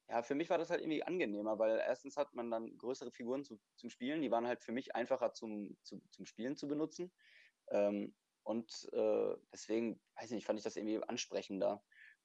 [0.09, 3.43] Ja, für mich war das halt irgendwie angenehmer, weil erstens hat man dann größere Figuren
[3.43, 7.11] zu, zum Spielen, die waren halt für mich einfacher zum, zu, zum Spielen zu benutzen.
[7.69, 11.83] Ähm, und äh, deswegen, weiß nicht, fand ich das irgendwie ansprechender.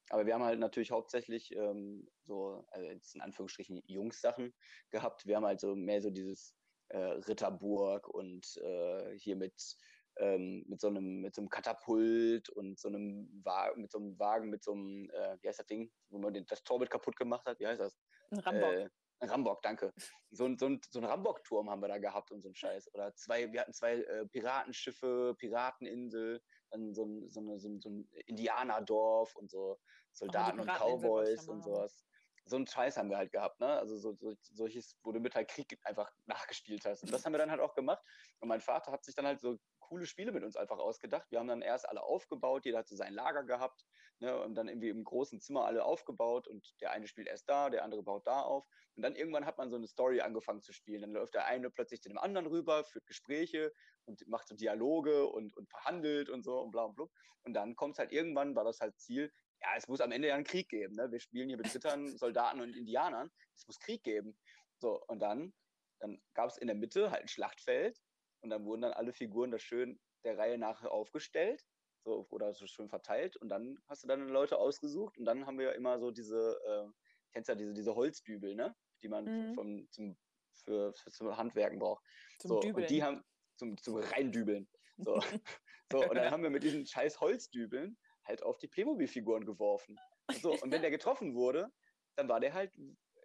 [0.09, 4.55] Aber wir haben halt natürlich hauptsächlich ähm, so, also jetzt in Anführungsstrichen Jungs-Sachen
[4.91, 5.27] gehabt.
[5.27, 6.57] Wir haben halt so mehr so dieses
[6.89, 9.77] äh, Ritterburg und äh, hier mit
[10.17, 14.19] ähm, mit so einem mit so einem Katapult und so einem Wagen, mit so einem
[14.19, 17.17] Wagen, mit so einem, äh, wie heißt das Ding, wo man den, das Torbild kaputt
[17.17, 17.99] gemacht hat, wie heißt das?
[18.31, 18.73] Ein Rambock.
[18.73, 18.89] Äh,
[19.21, 19.93] ein Rambock, danke.
[20.37, 22.93] So, ein, so, ein, so ein Rambock-Turm haben wir da gehabt und so ein Scheiß.
[22.93, 27.81] Oder zwei, wir hatten zwei äh, Piratenschiffe, Pirateninsel, dann so ein, so, eine, so, ein,
[27.81, 29.79] so ein Indianerdorf und so
[30.13, 32.05] Soldaten und Cowboys und sowas
[32.47, 33.79] so einen Scheiß haben wir halt gehabt, ne?
[33.79, 37.03] Also so, so, solches, wo du mit halt Krieg einfach nachgespielt hast.
[37.03, 38.03] Und das haben wir dann halt auch gemacht.
[38.41, 41.31] Und mein Vater hat sich dann halt so coole Spiele mit uns einfach ausgedacht.
[41.31, 43.85] Wir haben dann erst alle aufgebaut, jeder hat so sein Lager gehabt,
[44.21, 44.39] ne?
[44.41, 47.85] Und dann irgendwie im großen Zimmer alle aufgebaut und der eine spielt erst da, der
[47.85, 48.67] andere baut da auf.
[48.97, 51.03] Und dann irgendwann hat man so eine Story angefangen zu spielen.
[51.03, 53.73] Dann läuft der eine plötzlich zu dem anderen rüber, führt Gespräche
[54.07, 57.11] und macht so Dialoge und, und verhandelt und so und bla und blub.
[57.43, 60.29] Und dann kommt es halt irgendwann, war das halt Ziel, ja, es muss am Ende
[60.29, 60.95] ja einen Krieg geben.
[60.95, 61.11] Ne?
[61.11, 63.31] Wir spielen hier mit Rittern, Soldaten und Indianern.
[63.57, 64.37] Es muss Krieg geben.
[64.79, 65.55] So, und dann,
[66.01, 67.99] dann gab es in der Mitte halt ein Schlachtfeld
[68.45, 71.65] und dann wurden dann alle Figuren da schön der Reihe nach aufgestellt
[72.05, 75.59] so, oder so schön verteilt und dann hast du dann Leute ausgesucht und dann haben
[75.59, 76.93] wir ja immer so diese, äh,
[77.33, 78.77] kennst ja diese, diese Holzdübel, ne?
[79.03, 79.55] Die man mhm.
[79.55, 80.17] vom, zum,
[80.53, 82.05] für, für zum Handwerken braucht.
[82.39, 82.85] Zum so, Dübeln.
[82.85, 83.25] Und die haben
[83.57, 84.69] zum, zum Reindübeln.
[84.99, 85.21] So.
[85.91, 89.99] so, und dann haben wir mit diesen scheiß Holzdübeln halt auf die Playmobil-Figuren geworfen.
[90.41, 91.71] So, und wenn der getroffen wurde,
[92.17, 92.75] dann war der halt,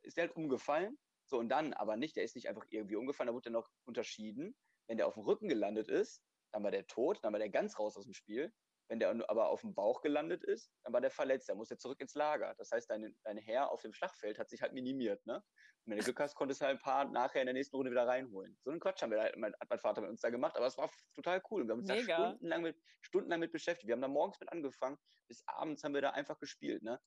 [0.03, 0.97] ist der halt umgefallen.
[1.25, 3.69] So, und dann aber nicht, der ist nicht einfach irgendwie umgefallen, da wurde er noch
[3.85, 4.55] unterschieden.
[4.89, 7.77] Wenn der auf dem Rücken gelandet ist, dann war der tot, dann war der ganz
[7.77, 8.51] raus aus dem Spiel.
[8.89, 11.77] Wenn der aber auf dem Bauch gelandet ist, dann war der verletzt, dann muss er
[11.77, 12.55] zurück ins Lager.
[12.57, 15.23] Das heißt, dein, dein Heer auf dem Schlachtfeld hat sich halt minimiert.
[15.27, 15.35] Ne?
[15.35, 17.91] Und wenn du Glück hast, konntest du halt ein paar nachher in der nächsten Runde
[17.91, 18.57] wieder reinholen.
[18.63, 20.65] So einen Quatsch haben wir halt, mein, hat mein Vater mit uns da gemacht, aber
[20.65, 21.67] es war total cool.
[21.67, 22.17] Wir haben uns Mega.
[22.17, 23.87] da stundenlang mit, stundenlang mit beschäftigt.
[23.87, 24.97] Wir haben da morgens mit angefangen,
[25.27, 26.81] bis abends haben wir da einfach gespielt.
[26.81, 26.99] Ne?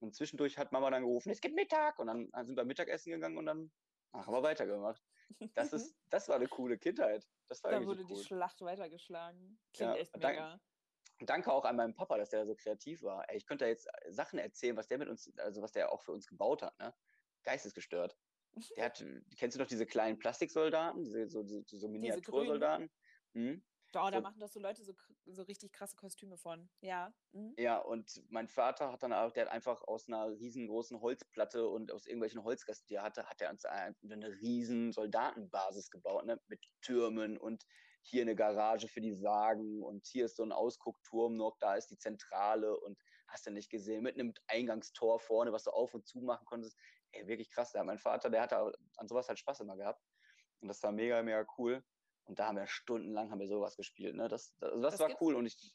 [0.00, 1.98] Und zwischendurch hat Mama dann gerufen, es gibt Mittag.
[1.98, 3.70] Und dann sind wir Mittagessen gegangen und dann
[4.24, 5.02] haben wir weitergemacht.
[5.54, 7.26] Das, ist, das war eine coole Kindheit.
[7.48, 8.16] Das war da wurde cool.
[8.16, 9.58] die Schlacht weitergeschlagen.
[9.72, 10.60] Klingt ja, echt mega.
[11.20, 13.28] Danke auch an meinen Papa, dass der so kreativ war.
[13.30, 16.02] Ey, ich könnte da jetzt Sachen erzählen, was der mit uns, also was der auch
[16.02, 16.94] für uns gebaut hat, ne?
[17.42, 18.16] Geistesgestört.
[18.76, 19.04] Der hat,
[19.36, 22.90] kennst du doch diese kleinen Plastiksoldaten, diese so, so, so Miniatursoldaten?
[23.34, 23.62] Hm?
[23.94, 24.94] Oh, da so, machen doch so Leute so,
[25.26, 26.68] so richtig krasse Kostüme von.
[26.80, 27.14] Ja.
[27.32, 27.54] Mhm.
[27.58, 31.90] Ja, und mein Vater hat dann auch, der hat einfach aus einer riesengroßen Holzplatte und
[31.90, 36.38] aus irgendwelchen Holzresten, die er hatte, hat er uns eine riesen Soldatenbasis gebaut, ne?
[36.48, 37.64] Mit Türmen und
[38.02, 41.88] hier eine Garage für die Wagen und hier ist so ein Ausguckturm noch, da ist
[41.90, 46.06] die Zentrale und hast du nicht gesehen, mit einem Eingangstor vorne, was du auf und
[46.06, 46.78] zu machen konntest.
[47.12, 47.72] Ey, wirklich krass.
[47.72, 50.02] Der, mein Vater, der hatte an sowas halt Spaß immer gehabt.
[50.60, 51.84] Und das war mega, mega cool.
[52.26, 54.16] Und da haben wir stundenlang haben wir sowas gespielt.
[54.16, 54.28] Ne?
[54.28, 55.34] Das, das, also das, das war cool.
[55.34, 55.74] Und ich,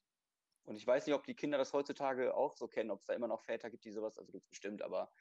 [0.63, 3.13] und ich weiß nicht, ob die Kinder das heutzutage auch so kennen, ob es da
[3.13, 5.11] immer noch Väter gibt, die sowas, also gibt es bestimmt, aber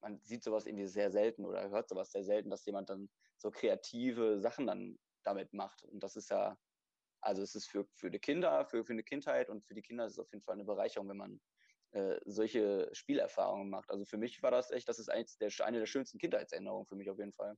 [0.00, 3.50] man sieht sowas irgendwie sehr selten oder hört sowas sehr selten, dass jemand dann so
[3.50, 5.84] kreative Sachen dann damit macht.
[5.84, 6.58] Und das ist ja,
[7.20, 10.06] also es ist für, für die Kinder, für, für eine Kindheit und für die Kinder
[10.06, 11.40] ist es auf jeden Fall eine Bereicherung, wenn man
[11.92, 13.90] äh, solche Spielerfahrungen macht.
[13.90, 16.96] Also für mich war das echt, das ist eins der, eine der schönsten Kindheitserinnerungen für
[16.96, 17.56] mich auf jeden Fall.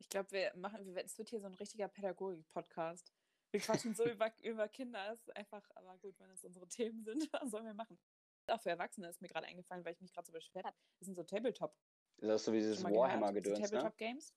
[0.00, 3.12] Ich glaube, wir machen, es wird hier so ein richtiger Pädagogik-Podcast.
[3.52, 7.28] Wir quatschen so über, über Kinder, ist einfach, aber gut, wenn es unsere Themen sind,
[7.32, 7.98] was sollen wir machen?
[8.46, 10.76] Auch für Erwachsene ist mir gerade eingefallen, weil ich mich gerade so beschwert habe.
[10.98, 11.76] Das sind so Tabletop.
[12.16, 13.64] Ist das so wie dieses Warhammer-Gedöns, ne?
[13.64, 14.34] Tabletop-Games?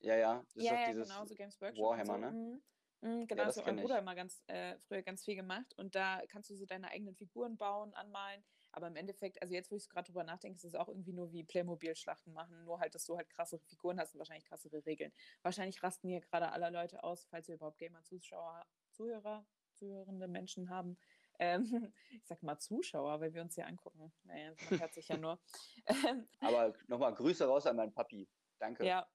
[0.00, 0.44] Ja, ja.
[0.54, 1.84] Das ja, ja genau, so Games Workshop.
[1.84, 2.20] Warhammer, so.
[2.20, 2.30] ne?
[2.30, 2.62] Mhm.
[3.02, 5.94] Mhm, genau, ja, das hat mein Bruder immer ganz äh, früher ganz viel gemacht und
[5.94, 8.44] da kannst du so deine eigenen Figuren bauen, anmalen.
[8.76, 11.32] Aber im Endeffekt, also jetzt, wo ich gerade drüber nachdenke, ist es auch irgendwie nur
[11.32, 15.14] wie Playmobil-Schlachten machen, nur halt, dass du halt krassere Figuren hast und wahrscheinlich krassere Regeln.
[15.40, 20.98] Wahrscheinlich rasten hier gerade alle Leute aus, falls wir überhaupt Gamer-Zuschauer, Zuhörer, zuhörende Menschen haben.
[21.38, 21.62] Ähm,
[22.10, 24.12] ich sag mal Zuschauer, weil wir uns hier angucken.
[24.24, 25.40] Naja, man hört sich ja nur.
[25.86, 28.28] Ähm, Aber nochmal Grüße raus an meinen Papi.
[28.58, 28.84] Danke.
[28.84, 29.08] Ja.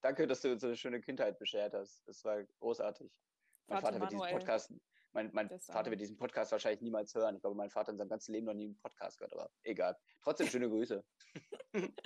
[0.00, 2.02] Danke, dass du uns so eine schöne Kindheit beschert hast.
[2.08, 3.12] Das war großartig.
[3.68, 4.74] Mein Vater, Vater wird diesen Podcast
[5.14, 7.36] mein, mein Vater wird diesen Podcast wahrscheinlich niemals hören.
[7.36, 9.96] Ich glaube, mein Vater in seinem ganzen Leben noch nie einen Podcast gehört, aber egal.
[10.22, 11.04] Trotzdem schöne Grüße.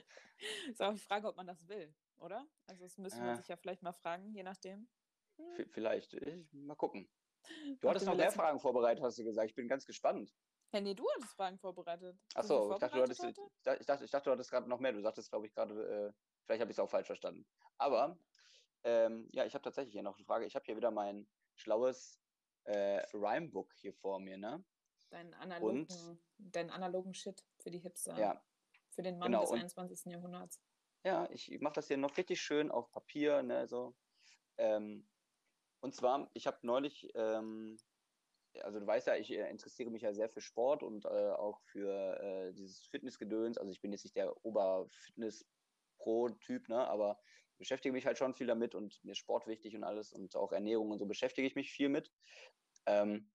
[0.68, 2.46] ist auch die Frage, ob man das will, oder?
[2.66, 4.88] Also das müssen wir äh, sich ja vielleicht mal fragen, je nachdem.
[5.36, 5.66] Hm.
[5.70, 6.14] Vielleicht.
[6.14, 7.10] Ich, mal gucken.
[7.80, 9.48] Du hattest noch mehr Fragen vorbereitet, hast du gesagt.
[9.48, 10.34] Ich bin ganz gespannt.
[10.72, 12.18] Ja, nee, du hattest Fragen vorbereitet.
[12.34, 14.92] Achso, ich, dachte, du hattest, ich, dachte, ich dachte, du hattest gerade noch mehr.
[14.92, 16.12] Du sagtest, glaube ich, gerade, äh,
[16.44, 17.46] vielleicht habe ich es auch falsch verstanden.
[17.78, 18.18] Aber
[18.84, 20.44] ähm, ja, ich habe tatsächlich hier noch eine Frage.
[20.44, 22.20] Ich habe hier wieder mein schlaues
[22.68, 24.62] äh, Rhymebook hier vor mir, ne?
[25.10, 28.18] Deinen analogen, und, deinen analogen Shit für die Hipster.
[28.18, 28.44] Ja.
[28.90, 30.06] Für den Mann genau, des 21.
[30.06, 30.60] Und, Jahrhunderts.
[31.04, 33.96] Ja, ich mache das hier noch richtig schön auf Papier, ne, so.
[34.58, 35.08] Ähm,
[35.80, 37.78] und zwar, ich habe neulich, ähm,
[38.60, 41.58] also du weißt ja, ich äh, interessiere mich ja sehr für Sport und äh, auch
[41.60, 43.56] für äh, dieses Fitnessgedöns.
[43.56, 47.18] Also ich bin jetzt nicht der Oberfitness-Pro-Typ, ne, aber
[47.58, 50.52] beschäftige mich halt schon viel damit und mir ist Sport wichtig und alles und auch
[50.52, 52.10] Ernährung und so beschäftige ich mich viel mit.
[52.86, 53.30] Ähm,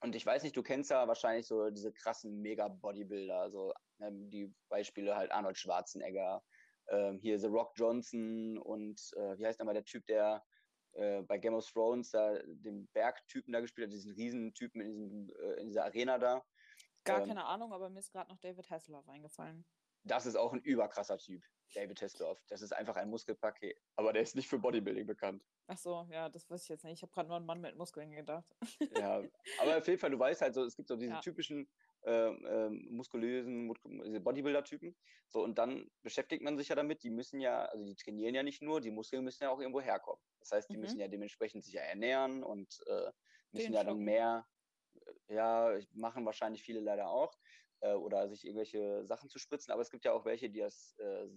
[0.00, 4.54] und ich weiß nicht, du kennst ja wahrscheinlich so diese krassen Mega-Bodybuilder, also ähm, die
[4.68, 6.42] Beispiele halt Arnold Schwarzenegger,
[6.88, 10.44] ähm, hier The Rock Johnson und äh, wie heißt nochmal der Typ, der
[10.92, 15.30] äh, bei Game of Thrones da den Bergtypen da gespielt hat, diesen Riesentypen in, diesem,
[15.30, 16.44] äh, in dieser Arena da.
[17.04, 19.66] Gar ähm, keine Ahnung, aber mir ist gerade noch David Hasselhoff eingefallen.
[20.04, 21.42] Das ist auch ein überkrasser Typ,
[21.74, 22.42] David Hasselhoff.
[22.48, 25.42] Das ist einfach ein Muskelpaket, aber der ist nicht für Bodybuilding bekannt.
[25.66, 26.94] Ach so, ja, das weiß ich jetzt nicht.
[26.94, 28.56] Ich habe gerade nur an einen Mann mit Muskeln gedacht.
[28.96, 29.22] Ja,
[29.60, 31.20] aber auf jeden Fall, du weißt halt so, es gibt so diese ja.
[31.20, 31.68] typischen
[32.04, 33.72] ähm, muskulösen
[34.22, 34.96] Bodybuilder-Typen.
[35.28, 38.42] So, und dann beschäftigt man sich ja damit, die müssen ja, also die trainieren ja
[38.42, 40.22] nicht nur, die Muskeln müssen ja auch irgendwo herkommen.
[40.40, 40.82] Das heißt, die mhm.
[40.82, 43.10] müssen ja dementsprechend sich ja ernähren und äh,
[43.52, 44.46] müssen Den ja dann mehr,
[45.28, 47.36] äh, ja, machen wahrscheinlich viele leider auch,
[47.80, 50.96] äh, oder sich irgendwelche Sachen zu spritzen, aber es gibt ja auch welche, die das
[50.98, 51.28] äh,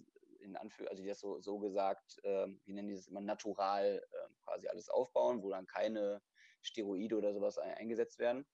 [0.41, 4.05] in Anführ also die das so, so gesagt, äh, wie nennen die das immer, natural
[4.11, 6.21] äh, quasi alles aufbauen, wo dann keine
[6.61, 8.45] Steroide oder sowas eingesetzt werden.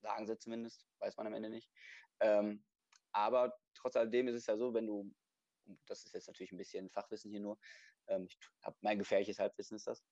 [0.00, 1.70] Sagen sie zumindest, weiß man am Ende nicht.
[2.20, 2.64] Ähm,
[3.12, 5.12] aber trotz alledem ist es ja so, wenn du,
[5.86, 7.58] das ist jetzt natürlich ein bisschen Fachwissen hier nur,
[8.08, 10.04] ähm, ich habe mein gefährliches Halbwissen ist das,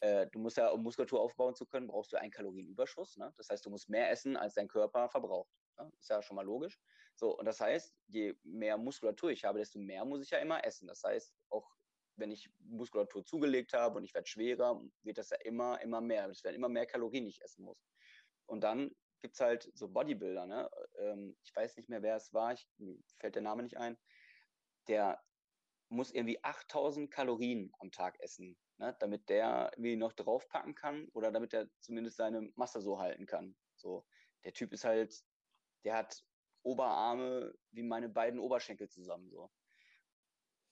[0.00, 3.16] äh, du musst ja, um Muskulatur aufbauen zu können, brauchst du einen Kalorienüberschuss.
[3.16, 3.32] Ne?
[3.36, 5.50] Das heißt, du musst mehr essen, als dein Körper verbraucht.
[5.78, 5.90] Ne?
[5.98, 6.78] Ist ja schon mal logisch.
[7.14, 10.64] So, und das heißt, je mehr Muskulatur ich habe, desto mehr muss ich ja immer
[10.64, 10.88] essen.
[10.88, 11.70] Das heißt, auch
[12.16, 16.28] wenn ich Muskulatur zugelegt habe und ich werde schwerer, wird das ja immer, immer mehr.
[16.28, 17.84] Es werden immer mehr Kalorien, die ich essen muss.
[18.46, 20.70] Und dann gibt es halt so Bodybuilder, ne?
[20.98, 23.96] Ähm, ich weiß nicht mehr, wer es war, ich, mir fällt der Name nicht ein.
[24.86, 25.22] Der
[25.94, 28.96] muss irgendwie 8000 Kalorien am Tag essen, ne?
[29.00, 33.56] damit der irgendwie noch draufpacken kann oder damit er zumindest seine Masse so halten kann.
[33.76, 34.06] So,
[34.44, 35.24] der Typ ist halt,
[35.84, 36.24] der hat
[36.62, 39.50] Oberarme wie meine beiden Oberschenkel zusammen, so.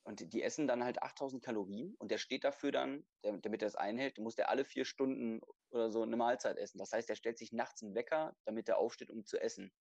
[0.04, 3.66] Und die essen dann halt 8000 Kalorien und der steht dafür dann, der, damit er
[3.66, 6.78] das einhält, muss der alle vier Stunden oder so eine Mahlzeit essen.
[6.78, 9.72] Das heißt, er stellt sich nachts einen Wecker, damit er aufsteht, um zu essen.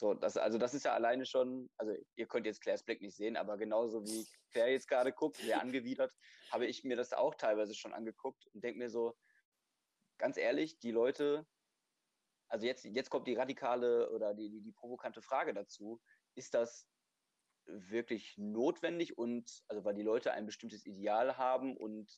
[0.00, 3.16] So, das, also das ist ja alleine schon, also ihr könnt jetzt Claires Blick nicht
[3.16, 6.12] sehen, aber genauso wie Claire jetzt gerade guckt, sehr angewidert,
[6.52, 9.16] habe ich mir das auch teilweise schon angeguckt und denke mir so,
[10.18, 11.46] ganz ehrlich, die Leute,
[12.48, 16.00] also jetzt, jetzt kommt die radikale oder die, die, die provokante Frage dazu,
[16.36, 16.88] ist das
[17.66, 22.08] wirklich notwendig und, also weil die Leute ein bestimmtes Ideal haben und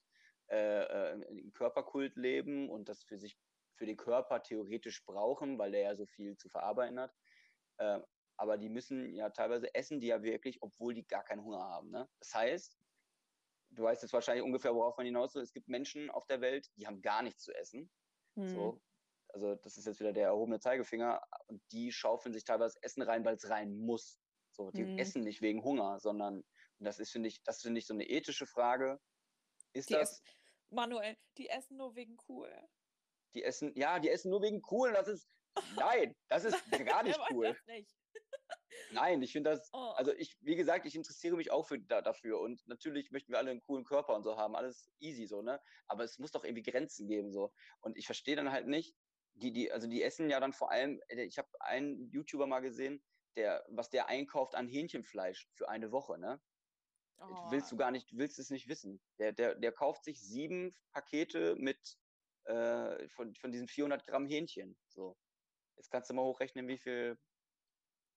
[0.50, 3.38] äh, äh, im Körperkult leben und das für sich,
[3.76, 7.14] für den Körper theoretisch brauchen, weil der ja so viel zu verarbeiten hat.
[7.80, 8.00] Äh,
[8.36, 11.90] aber die müssen ja teilweise essen die ja wirklich, obwohl die gar keinen Hunger haben.
[11.90, 12.08] Ne?
[12.20, 12.78] Das heißt,
[13.70, 15.42] du weißt jetzt wahrscheinlich ungefähr, worauf man hinaus will.
[15.42, 17.90] Es gibt Menschen auf der Welt, die haben gar nichts zu essen.
[18.36, 18.48] Hm.
[18.48, 18.80] So,
[19.28, 23.24] also das ist jetzt wieder der erhobene Zeigefinger und die schaufeln sich teilweise Essen rein,
[23.24, 24.20] weil es rein muss.
[24.52, 24.98] So, die hm.
[24.98, 26.44] essen nicht wegen Hunger, sondern
[26.78, 28.98] das ist finde ich, das finde ich so eine ethische Frage.
[29.72, 30.24] Ist die das essen,
[30.70, 32.50] Manuel, die essen nur wegen cool.
[33.34, 34.92] Die essen, ja, die essen nur wegen cool.
[34.92, 35.28] Das ist
[35.76, 37.56] Nein, das ist gar nicht cool.
[37.66, 37.90] Nicht.
[38.92, 39.92] Nein, ich finde das, oh.
[39.96, 43.38] also ich, wie gesagt, ich interessiere mich auch für, da, dafür und natürlich möchten wir
[43.38, 45.60] alle einen coolen Körper und so haben, alles easy so, ne?
[45.86, 47.52] Aber es muss doch irgendwie Grenzen geben so.
[47.80, 48.96] Und ich verstehe dann halt nicht,
[49.34, 52.60] die, die, also die essen ja dann vor allem, äh, ich habe einen YouTuber mal
[52.60, 53.02] gesehen,
[53.36, 56.40] der, was der einkauft an Hähnchenfleisch für eine Woche, ne?
[57.18, 57.50] Oh.
[57.50, 59.00] Willst du gar nicht, willst es nicht wissen.
[59.18, 61.78] Der, der, der kauft sich sieben Pakete mit
[62.44, 64.76] äh, von, von diesen 400 Gramm Hähnchen.
[64.88, 65.16] So.
[65.80, 67.18] Jetzt kannst du mal hochrechnen, wie viel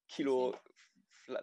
[0.08, 0.54] Kilo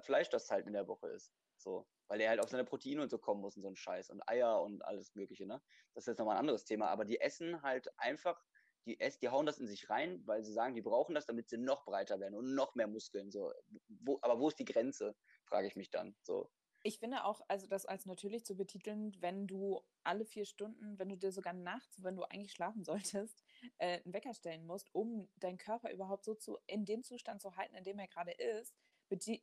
[0.01, 1.33] Fleisch das halt in der Woche ist.
[1.57, 4.11] So, weil er halt auf seine Proteine und so kommen muss und so ein Scheiß
[4.11, 5.63] und Eier und alles Mögliche, ne?
[5.95, 6.89] Das ist jetzt nochmal ein anderes Thema.
[6.89, 8.39] Aber die essen halt einfach,
[8.85, 11.49] die essen, die hauen das in sich rein, weil sie sagen, die brauchen das, damit
[11.49, 13.31] sie noch breiter werden und noch mehr Muskeln.
[13.31, 13.51] So,
[13.87, 16.15] wo, aber wo ist die Grenze, frage ich mich dann.
[16.21, 16.51] So.
[16.83, 21.09] Ich finde auch, also das als natürlich zu betiteln, wenn du alle vier Stunden, wenn
[21.09, 23.43] du dir sogar nachts, wenn du eigentlich schlafen solltest,
[23.77, 27.55] äh, einen Wecker stellen musst, um deinen Körper überhaupt so zu, in dem Zustand zu
[27.55, 28.75] halten, in dem er gerade ist,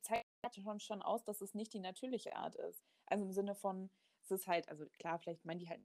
[0.03, 2.83] zeigt schon, schon aus, dass es nicht die natürliche Art ist.
[3.07, 3.91] Also im Sinne von,
[4.23, 5.83] es ist halt, also klar, vielleicht meinen die halt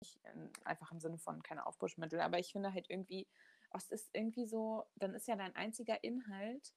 [0.00, 3.26] nicht in, einfach im Sinne von keine Aufpushmittel, aber ich finde halt irgendwie,
[3.72, 6.72] oh, es ist irgendwie so, dann ist ja dein einziger Inhalt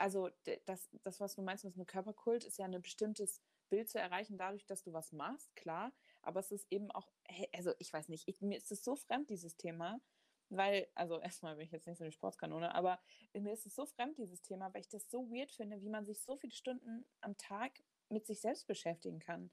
[0.00, 0.30] also
[0.66, 4.38] das, das, was du meinst mit einem Körperkult, ist ja ein bestimmtes Bild zu erreichen,
[4.38, 5.92] dadurch, dass du was machst, klar.
[6.22, 7.08] Aber es ist eben auch,
[7.52, 10.00] also ich weiß nicht, ich, mir ist es so fremd, dieses Thema,
[10.48, 13.00] weil, also erstmal bin ich jetzt nicht so eine Sportskanone, aber
[13.32, 16.04] mir ist es so fremd, dieses Thema, weil ich das so weird finde, wie man
[16.04, 17.72] sich so viele Stunden am Tag
[18.08, 19.50] mit sich selbst beschäftigen kann.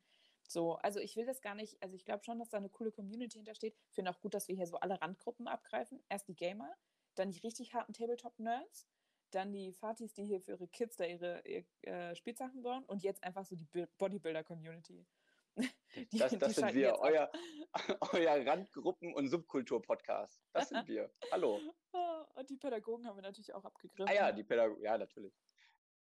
[0.48, 2.92] So, also ich will das gar nicht, also ich glaube schon, dass da eine coole
[2.92, 3.76] Community hintersteht.
[3.90, 6.02] Ich finde auch gut, dass wir hier so alle Randgruppen abgreifen.
[6.08, 6.74] Erst die Gamer,
[7.16, 8.88] dann die richtig harten Tabletop-Nerds,
[9.32, 13.04] dann die Fatis, die hier für ihre Kids da ihre, ihre äh, Spielsachen bauen und
[13.04, 15.06] jetzt einfach so die Bodybuilder-Community.
[16.12, 17.32] Das, das sind wir, euer,
[18.14, 20.42] euer Randgruppen- und Subkultur-Podcast.
[20.54, 21.12] Das sind wir.
[21.32, 21.60] Hallo.
[21.94, 24.08] Ah, und die Pädagogen haben wir natürlich auch abgegriffen.
[24.08, 25.34] Ah ja, die Pädagogen, ja, natürlich.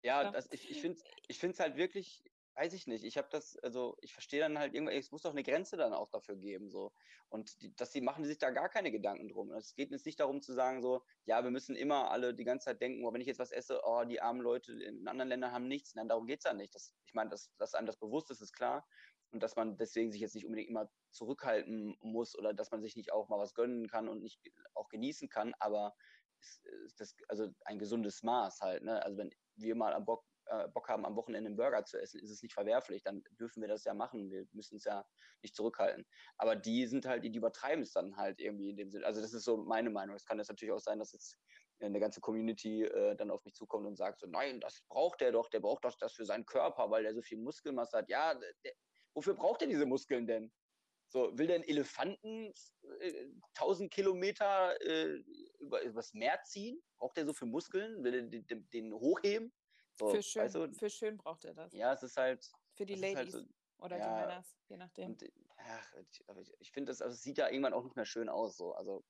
[0.01, 0.31] Ja, ja.
[0.31, 2.23] Das, ich, ich finde es halt wirklich
[2.55, 3.03] weiß ich nicht.
[3.03, 5.93] Ich habe das, also ich verstehe dann halt irgendwann, es muss doch eine Grenze dann
[5.93, 6.93] auch dafür geben, so.
[7.29, 9.51] Und die, dass sie machen sich da gar keine Gedanken drum.
[9.51, 12.65] Es geht jetzt nicht darum zu sagen, so, ja, wir müssen immer alle die ganze
[12.65, 15.51] Zeit denken, oh, wenn ich jetzt was esse, oh, die armen Leute in anderen Ländern
[15.51, 15.95] haben nichts.
[15.95, 16.75] Nein, darum geht es ja nicht.
[16.75, 18.87] Das, ich meine, dass, dass einem das bewusst ist, ist klar.
[19.33, 22.95] Und dass man deswegen sich jetzt nicht unbedingt immer zurückhalten muss oder dass man sich
[22.95, 24.39] nicht auch mal was gönnen kann und nicht
[24.75, 25.95] auch genießen kann, aber
[26.39, 29.03] ist, ist das, also ein gesundes Maß halt, ne?
[29.03, 32.19] Also wenn wir mal am Bock äh, Bock haben, am Wochenende einen Burger zu essen,
[32.19, 33.03] ist es nicht verwerflich.
[33.03, 34.29] Dann dürfen wir das ja machen.
[34.29, 35.05] Wir müssen es ja
[35.41, 36.05] nicht zurückhalten.
[36.37, 39.05] Aber die sind halt, die, die übertreiben es dann halt irgendwie in dem Sinne.
[39.05, 40.15] Also das ist so meine Meinung.
[40.15, 41.37] Es kann jetzt natürlich auch sein, dass jetzt
[41.79, 45.31] eine ganze Community äh, dann auf mich zukommt und sagt so, nein, das braucht der
[45.31, 48.09] doch, der braucht doch das für seinen Körper, weil der so viel Muskelmasse hat.
[48.09, 48.73] Ja, der,
[49.13, 50.51] wofür braucht er diese Muskeln denn?
[51.07, 52.51] So, will der einen Elefanten
[52.99, 55.23] äh, 1000 Kilometer äh,
[55.59, 56.81] über, übers Meer ziehen?
[56.97, 58.03] Braucht der so viel Muskeln?
[58.03, 59.53] Will er den, den hochheben?
[59.95, 60.73] So, für, schön, weißt du?
[60.73, 61.71] für schön braucht er das.
[61.73, 62.49] Ja, es ist halt.
[62.73, 65.11] Für die halt Ladies halt so, oder ja, die Männer, je nachdem.
[65.11, 65.93] Und, ach,
[66.39, 68.57] ich, ich finde, das also, sieht ja irgendwann auch nicht mehr schön aus.
[68.57, 68.73] So.
[68.73, 69.03] Also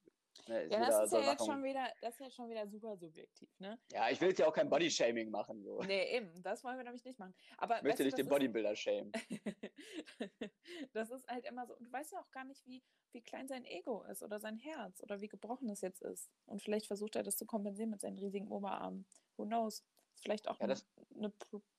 [0.48, 3.50] Ne, ja, das ist ja jetzt schon wieder, das ist ja schon wieder super subjektiv,
[3.60, 3.80] ne?
[3.92, 5.64] Ja, ich will jetzt ja auch kein Bodyshaming machen.
[5.64, 5.82] So.
[5.84, 7.34] Nee, eben, das wollen wir nämlich nicht machen.
[7.58, 9.12] Aber, ich möchte nicht den Bodybuilder shamen.
[10.94, 13.48] das ist halt immer so, und du weißt ja auch gar nicht, wie, wie klein
[13.48, 16.30] sein Ego ist oder sein Herz oder wie gebrochen es jetzt ist.
[16.46, 19.06] Und vielleicht versucht er das zu kompensieren mit seinen riesigen Oberarmen.
[19.38, 19.86] Who knows?
[20.16, 20.76] Vielleicht auch ja, eine,
[21.16, 21.34] eine,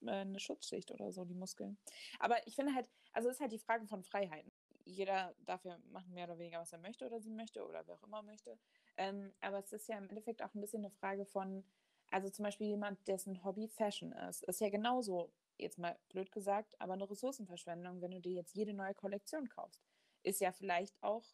[0.07, 1.79] äh, eine Schutzschicht oder so, die Muskeln.
[2.19, 4.53] Aber ich finde halt, also es ist halt die Frage von Freiheiten
[4.85, 7.95] jeder darf ja machen mehr oder weniger, was er möchte oder sie möchte oder wer
[7.95, 8.59] auch immer möchte.
[8.97, 11.65] Ähm, aber es ist ja im Endeffekt auch ein bisschen eine Frage von,
[12.11, 16.81] also zum Beispiel jemand, dessen Hobby Fashion ist, ist ja genauso, jetzt mal blöd gesagt,
[16.81, 19.81] aber eine Ressourcenverschwendung, wenn du dir jetzt jede neue Kollektion kaufst.
[20.23, 21.25] Ist ja vielleicht auch,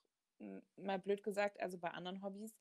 [0.76, 2.56] mal blöd gesagt, also bei anderen Hobbys,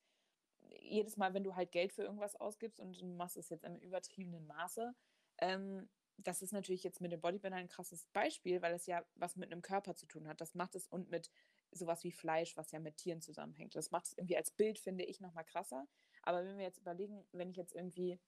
[0.81, 3.77] jedes Mal, wenn du halt Geld für irgendwas ausgibst und du machst es jetzt im
[3.77, 4.93] übertriebenen Maße,
[5.39, 5.89] ähm,
[6.23, 9.51] das ist natürlich jetzt mit dem Bodybuilder ein krasses Beispiel, weil es ja was mit
[9.51, 10.41] einem Körper zu tun hat.
[10.41, 11.31] Das macht es und mit
[11.71, 13.75] sowas wie Fleisch, was ja mit Tieren zusammenhängt.
[13.75, 15.87] Das macht es irgendwie als Bild, finde ich, nochmal krasser.
[16.23, 18.19] Aber wenn wir jetzt überlegen, wenn ich jetzt irgendwie,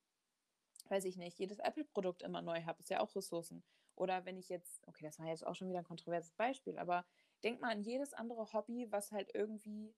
[0.89, 3.63] weiß ich nicht, jedes Apple-Produkt immer neu habe, ist ja auch Ressourcen.
[3.95, 7.05] Oder wenn ich jetzt, okay, das war jetzt auch schon wieder ein kontroverses Beispiel, aber
[7.43, 9.93] denk mal an jedes andere Hobby, was halt irgendwie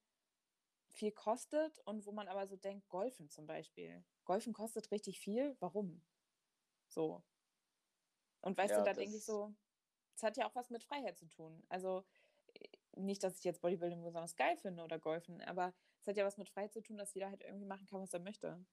[0.89, 4.03] viel kostet und wo man aber so denkt, Golfen zum Beispiel.
[4.25, 6.01] Golfen kostet richtig viel, warum?
[6.87, 7.23] So,
[8.43, 9.53] und weißt ja, du, da denke ich so,
[10.15, 11.63] es hat ja auch was mit Freiheit zu tun.
[11.69, 12.03] Also
[12.53, 16.25] äh, nicht, dass ich jetzt Bodybuilding besonders geil finde oder Golfen, aber es hat ja
[16.25, 18.63] was mit Freiheit zu tun, dass jeder halt irgendwie machen kann, was er möchte.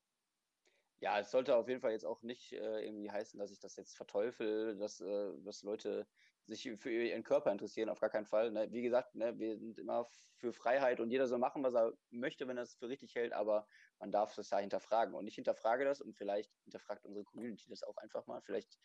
[1.02, 3.76] Ja, es sollte auf jeden Fall jetzt auch nicht äh, irgendwie heißen, dass ich das
[3.76, 6.06] jetzt verteufel, dass, äh, dass Leute
[6.44, 8.50] sich für ihren Körper interessieren, auf gar keinen Fall.
[8.50, 8.70] Ne?
[8.70, 12.48] Wie gesagt, ne, wir sind immer für Freiheit und jeder soll machen, was er möchte,
[12.48, 13.66] wenn er es für richtig hält, aber
[13.98, 15.14] man darf das ja hinterfragen.
[15.14, 18.42] Und ich hinterfrage das und vielleicht hinterfragt unsere Community das auch einfach mal.
[18.42, 18.78] Vielleicht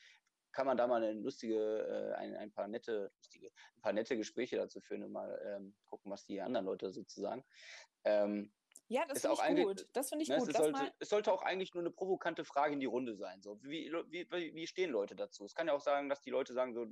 [0.56, 4.16] kann man da mal eine lustige, äh, ein, ein paar nette, lustige, ein paar nette
[4.16, 7.44] Gespräche dazu führen und mal ähm, gucken, was die anderen Leute sozusagen.
[8.06, 8.54] Ähm,
[8.88, 9.88] ja, das finde ich gut.
[9.94, 10.50] Das finde ich ne, gut.
[10.50, 13.42] Es sollte, es sollte, auch eigentlich nur eine provokante Frage in die Runde sein.
[13.42, 15.44] So, wie, wie, wie stehen Leute dazu?
[15.44, 16.86] Es kann ja auch sagen, dass die Leute sagen, so,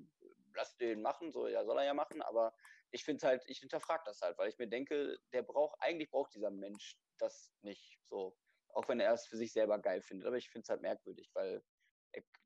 [0.56, 2.54] lass den machen, so, ja, soll er ja machen, aber
[2.92, 6.34] ich finde halt, ich hinterfrage das halt, weil ich mir denke, der braucht, eigentlich braucht
[6.34, 8.36] dieser Mensch das nicht, so.
[8.74, 10.28] Auch wenn er es für sich selber geil findet.
[10.28, 11.64] Aber ich finde es halt merkwürdig, weil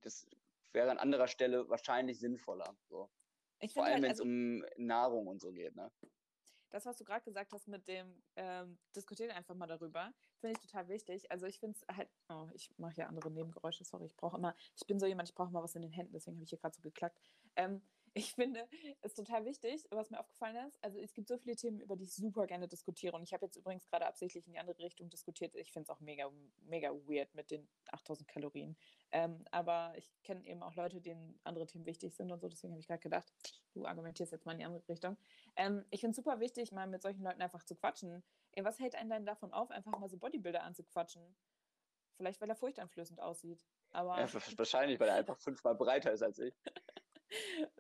[0.01, 0.27] das
[0.73, 2.77] wäre an anderer Stelle wahrscheinlich sinnvoller.
[2.89, 3.09] So.
[3.73, 5.75] Vor allem, halt, wenn es also, um Nahrung und so geht.
[5.75, 5.91] Ne?
[6.69, 10.59] Das, was du gerade gesagt hast mit dem ähm, Diskutieren einfach mal darüber, finde ich
[10.59, 11.31] total wichtig.
[11.31, 14.55] Also ich finde es halt, oh, ich mache hier andere Nebengeräusche, sorry, ich brauche immer,
[14.75, 16.59] ich bin so jemand, ich brauche mal was in den Händen, deswegen habe ich hier
[16.59, 17.19] gerade so geklackt.
[17.55, 17.81] Ähm,
[18.17, 18.67] ich finde,
[19.01, 20.83] es ist total wichtig, was mir aufgefallen ist.
[20.83, 23.15] Also es gibt so viele Themen, über die ich super gerne diskutiere.
[23.15, 25.55] Und ich habe jetzt übrigens gerade absichtlich in die andere Richtung diskutiert.
[25.55, 26.29] Ich finde es auch mega,
[26.65, 28.75] mega weird mit den 8000 Kalorien.
[29.11, 32.49] Ähm, aber ich kenne eben auch Leute, denen andere Themen wichtig sind und so.
[32.49, 33.31] Deswegen habe ich gerade gedacht,
[33.73, 35.17] du argumentierst jetzt mal in die andere Richtung.
[35.55, 38.23] Ähm, ich finde es super wichtig, mal mit solchen Leuten einfach zu quatschen.
[38.53, 41.35] Ey, was hält einen denn davon auf, einfach mal so Bodybuilder anzuquatschen?
[42.15, 43.63] Vielleicht, weil er furchteinflößend aussieht.
[43.91, 44.27] Aber ja,
[44.57, 46.55] wahrscheinlich, weil er einfach fünfmal breiter ist als ich.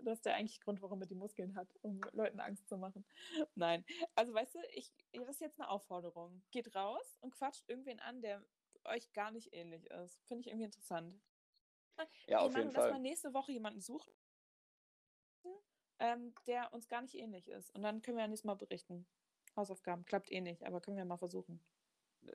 [0.07, 3.05] Das ist der eigentliche Grund, warum er die Muskeln hat, um Leuten Angst zu machen.
[3.55, 3.83] Nein.
[4.15, 6.41] Also weißt du, ich, das ist jetzt eine Aufforderung.
[6.51, 8.41] Geht raus und quatscht irgendwen an, der
[8.85, 10.23] euch gar nicht ähnlich ist.
[10.23, 11.21] Finde ich irgendwie interessant.
[12.25, 12.83] Ja, auf jeden Fall.
[12.83, 14.09] Dass man nächste Woche jemanden sucht,
[15.99, 17.69] ähm, der uns gar nicht ähnlich ist.
[17.75, 19.05] Und dann können wir ja nächstes Mal berichten.
[19.57, 21.61] Hausaufgaben klappt eh nicht, aber können wir mal versuchen.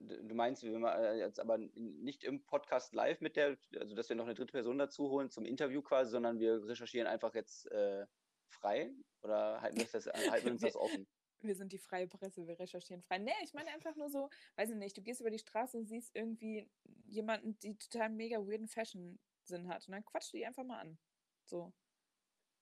[0.01, 4.17] Du meinst, wir äh, jetzt aber nicht im Podcast live mit der, also dass wir
[4.17, 8.07] noch eine dritte Person dazu holen zum Interview quasi, sondern wir recherchieren einfach jetzt äh,
[8.49, 8.91] frei
[9.23, 11.07] oder halten wir, das, halten wir uns das offen?
[11.41, 13.19] Wir sind die freie Presse, wir recherchieren frei.
[13.19, 15.87] Nee, ich meine einfach nur so, weiß ich nicht, du gehst über die Straße und
[15.87, 16.71] siehst irgendwie
[17.07, 19.87] jemanden, die total mega weirden Fashion-Sinn hat.
[19.89, 20.99] Und dann quatsch die einfach mal an.
[21.45, 21.73] So.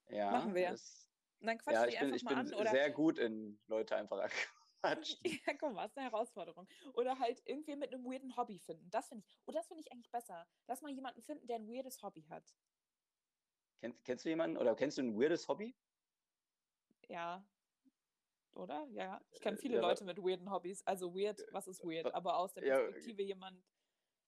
[0.09, 0.31] Ja.
[0.31, 0.71] Machen wir.
[0.71, 1.07] Das,
[1.40, 2.47] und dann quatsch ja, die einfach bin, mal an.
[2.47, 4.19] Ich bin sehr gut in Leute einfach
[4.81, 5.19] quatschen.
[5.47, 6.69] Ja, komm ist eine Herausforderung.
[6.95, 8.90] Oder halt irgendwie mit einem weirden Hobby finden.
[8.90, 10.47] Das finde ich, oh, das finde ich eigentlich besser.
[10.66, 12.45] Lass mal jemanden finden, der ein weirdes Hobby hat.
[13.81, 15.75] Kennst, kennst du jemanden oder kennst du ein weirdes Hobby?
[17.09, 17.45] Ja.
[18.53, 18.87] Oder?
[18.90, 20.87] Ja, ich kenne viele ja, Leute mit weirden Hobbys.
[20.87, 22.12] Also weird, was ist weird?
[22.14, 23.62] Aber aus der Perspektive ja, jemand,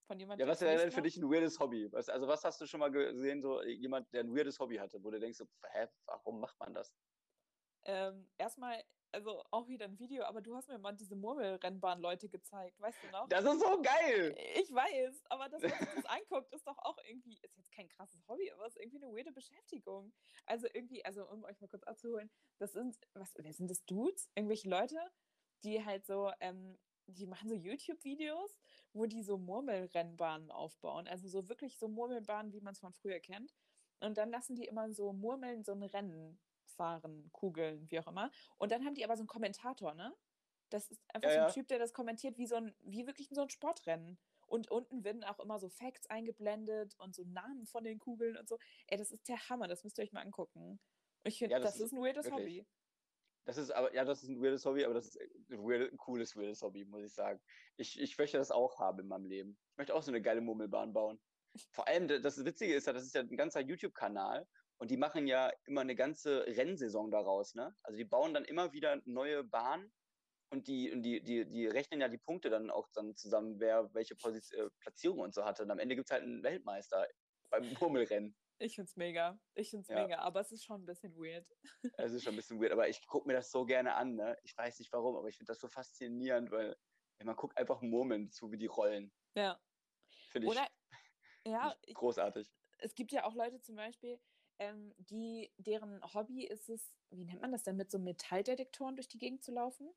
[0.05, 0.47] von jemandem.
[0.47, 1.91] Ja, was wäre denn für dich ein weirdes Hobby?
[1.91, 5.03] Was, also was hast du schon mal gesehen, so jemand, der ein weirdes Hobby hatte,
[5.03, 6.95] wo du denkst, so, hä, warum macht man das?
[7.85, 12.79] Ähm, erstmal, also auch wieder ein Video, aber du hast mir mal diese Murmelrennbahn-Leute gezeigt,
[12.81, 13.29] weißt du noch?
[13.29, 14.35] Das ist so geil!
[14.55, 18.27] Ich weiß, aber das, was das anguckt, ist doch auch irgendwie, ist jetzt kein krasses
[18.27, 20.11] Hobby, aber ist irgendwie eine weirde Beschäftigung.
[20.45, 24.29] Also irgendwie, also um euch mal kurz abzuholen, das sind, was, wer sind das Dudes?
[24.35, 24.97] Irgendwelche Leute,
[25.63, 28.57] die halt so, ähm, die machen so YouTube-Videos,
[28.93, 31.07] wo die so Murmelrennbahnen aufbauen.
[31.07, 33.53] Also so wirklich so Murmelbahnen, wie man es von früher kennt.
[33.99, 36.39] Und dann lassen die immer so Murmeln so ein Rennen
[36.73, 38.31] fahren, Kugeln, wie auch immer.
[38.57, 40.13] Und dann haben die aber so einen Kommentator, ne?
[40.69, 41.53] Das ist einfach Ja, so ein ja.
[41.53, 44.19] Typ, der das kommentiert wie so ein, wie wirklich so ein Sportrennen.
[44.47, 48.47] Und unten werden auch immer so Facts eingeblendet und so Namen von den Kugeln und
[48.49, 48.57] so.
[48.87, 50.79] Ey, das ist der Hammer, das müsst ihr euch mal angucken.
[51.23, 52.59] Ich finde, Ja, das das, ist ein weirdes wirklich.
[52.59, 52.67] Hobby.
[53.45, 55.19] Das ist aber, ja, das ist ein weirdes Hobby, aber das ist
[55.51, 57.41] ein, weird, ein cooles, weirdes Hobby, muss ich sagen.
[57.77, 59.59] Ich, ich möchte das auch haben in meinem Leben.
[59.71, 61.21] Ich möchte auch so eine geile Murmelbahn bauen.
[61.71, 64.47] Vor allem, da- das Witzige ist ja, das ist ja ein ganzer YouTube-Kanal
[64.83, 67.73] und die machen ja immer eine ganze Rennsaison daraus, ne?
[67.83, 69.93] Also die bauen dann immer wieder neue Bahnen
[70.49, 73.93] und die, und die, die, die rechnen ja die Punkte dann auch dann zusammen, wer
[73.93, 75.63] welche Position, äh, Platzierung und so hatte.
[75.63, 77.07] Und am Ende gibt es halt einen Weltmeister
[77.49, 78.35] beim Murmelrennen.
[78.59, 79.39] Ich find's mega.
[79.55, 80.03] Ich find's Ja.
[80.03, 81.47] mega, aber es ist schon ein bisschen weird.
[81.97, 84.37] Es ist schon ein bisschen weird, aber ich gucke mir das so gerne an, ne?
[84.43, 86.75] Ich weiß nicht warum, aber ich finde das so faszinierend, weil
[87.19, 89.13] ja, man guckt einfach Murmeln zu, wie die rollen.
[89.33, 89.61] Ja.
[90.29, 90.67] Finde ich, Oder,
[91.47, 92.53] ja, ich, großartig.
[92.79, 94.19] es gibt ja auch Leute zum Beispiel,
[94.59, 99.07] ähm, die, deren Hobby ist es, wie nennt man das denn, mit so Metalldetektoren durch
[99.07, 99.89] die Gegend zu laufen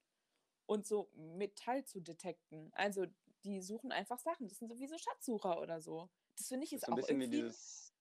[0.66, 2.70] und so Metall zu detekten.
[2.74, 3.06] Also
[3.44, 4.48] die suchen einfach Sachen.
[4.48, 6.08] Das sind sowieso Schatzsucher oder so.
[6.36, 7.94] Das finde ich Das ist ist so ein auch bisschen wie irgendwie dieses,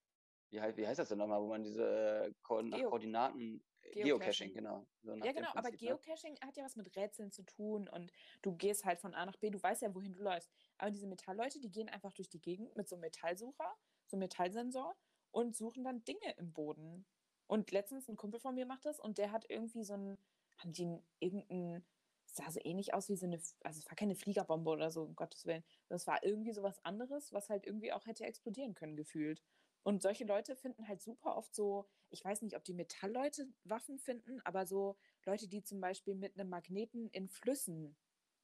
[0.50, 1.84] wie heißt, wie heißt das denn nochmal, wo man diese
[2.26, 4.54] äh, Ko Geo- Geocachen, Geocaching, Geocaching.
[4.54, 4.86] genau.
[5.02, 5.88] So Ja, genau, aber Prinzip, ne?
[5.88, 9.36] Geocaching hat ja was mit Rätseln zu tun und du gehst halt von A nach
[9.36, 10.50] B, du weißt ja, wohin du läufst.
[10.78, 13.72] Aber diese Metallleute, die gehen einfach durch die Gegend mit so einem Metallsucher,
[14.06, 14.96] so einem Metallsensor
[15.30, 17.06] und suchen dann Dinge im Boden.
[17.46, 20.18] Und letztens ein Kumpel von mir macht das und der hat irgendwie so ein,
[20.58, 21.84] haben die ein- irgendein,
[22.26, 25.14] sah so ähnlich aus wie so eine, also es war keine Fliegerbombe oder so, um
[25.16, 25.64] Gottes Willen.
[25.88, 29.42] Das war irgendwie so was anderes, was halt irgendwie auch hätte explodieren können, gefühlt.
[29.84, 33.98] Und solche Leute finden halt super oft so, ich weiß nicht, ob die Metallleute Waffen
[33.98, 37.96] finden, aber so Leute, die zum Beispiel mit einem Magneten in Flüssen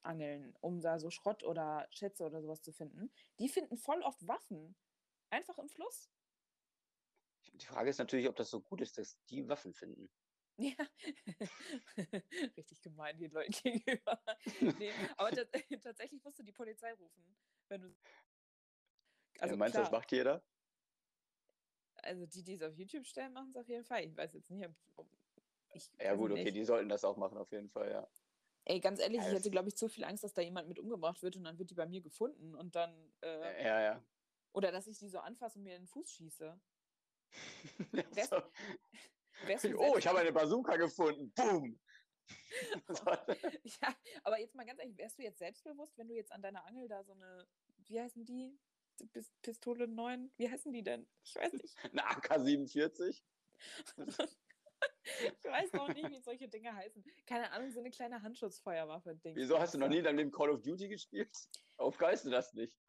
[0.02, 3.10] angeln, um da so Schrott oder Schätze oder sowas zu finden,
[3.40, 4.76] die finden voll oft Waffen.
[5.30, 6.10] Einfach im Fluss.
[7.54, 10.10] Die Frage ist natürlich, ob das so gut ist, dass die Waffen finden.
[10.58, 10.74] Ja,
[12.56, 14.22] richtig gemein den Leuten gegenüber.
[14.78, 15.50] Nee, aber tats
[15.82, 17.24] tatsächlich musst du die Polizei rufen,
[17.68, 17.96] wenn du.
[19.38, 20.44] Also meinst du, das macht jeder?
[22.02, 24.04] also die, die es auf YouTube stellen, machen es auf jeden Fall.
[24.04, 25.06] Ich weiß jetzt nicht, ob.
[25.74, 26.56] ich Ja weiß gut, okay, nicht.
[26.56, 28.08] die sollten das auch machen, auf jeden Fall, ja.
[28.64, 30.78] Ey, ganz ehrlich, Ja, ich hätte, glaube ich, zu viel Angst, dass da jemand mit
[30.78, 33.12] umgebracht wird und dann wird die bei mir gefunden und dann.
[33.22, 34.04] Äh, Ja, ja.
[34.52, 36.60] Oder dass ich die so anfasse und mir in den Fuß schieße.
[37.92, 41.32] Wärst du Oh, ich habe eine Bazooka gefunden.
[41.34, 41.78] Boom!
[43.64, 46.64] Ja, aber jetzt mal ganz ehrlich, wärst du jetzt selbstbewusst, wenn du jetzt an deiner
[46.66, 47.46] Angel da so eine,
[47.88, 48.58] wie heißen die?
[49.00, 50.30] Die Pis- Pistole 9?
[50.36, 51.08] Wie heißen die denn?
[51.24, 51.76] Ich weiß nicht.
[51.84, 53.22] Eine AK-47?
[53.96, 57.04] Ich weiß noch nicht, wie solche Dinge heißen.
[57.26, 59.34] Keine Ahnung, so eine kleine Handschutzfeuerwaffe-Ding.
[59.36, 61.30] Wieso hast du noch nie in deinem Leben Call of Duty gespielt?
[61.78, 62.81] Aufgeist du das nicht?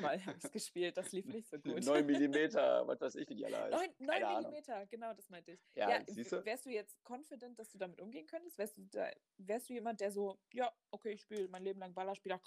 [0.00, 1.84] Mal habe ich es gespielt, das lief nicht so gut.
[1.84, 2.34] 9 mm,
[2.86, 3.94] was weiß ich, wie die alle heißen.
[3.98, 4.42] 9, Keine Ahnung.
[4.42, 5.60] Millimeter, genau, das meinte ich.
[5.74, 6.44] Ja, Ja, du?
[6.44, 8.58] wärst du jetzt confident, dass du damit umgehen könntest?
[8.58, 11.94] Wärst du, da, wärst du jemand, der so, ja, okay, ich spiele mein Leben lang
[11.94, 12.40] Ballerspieler.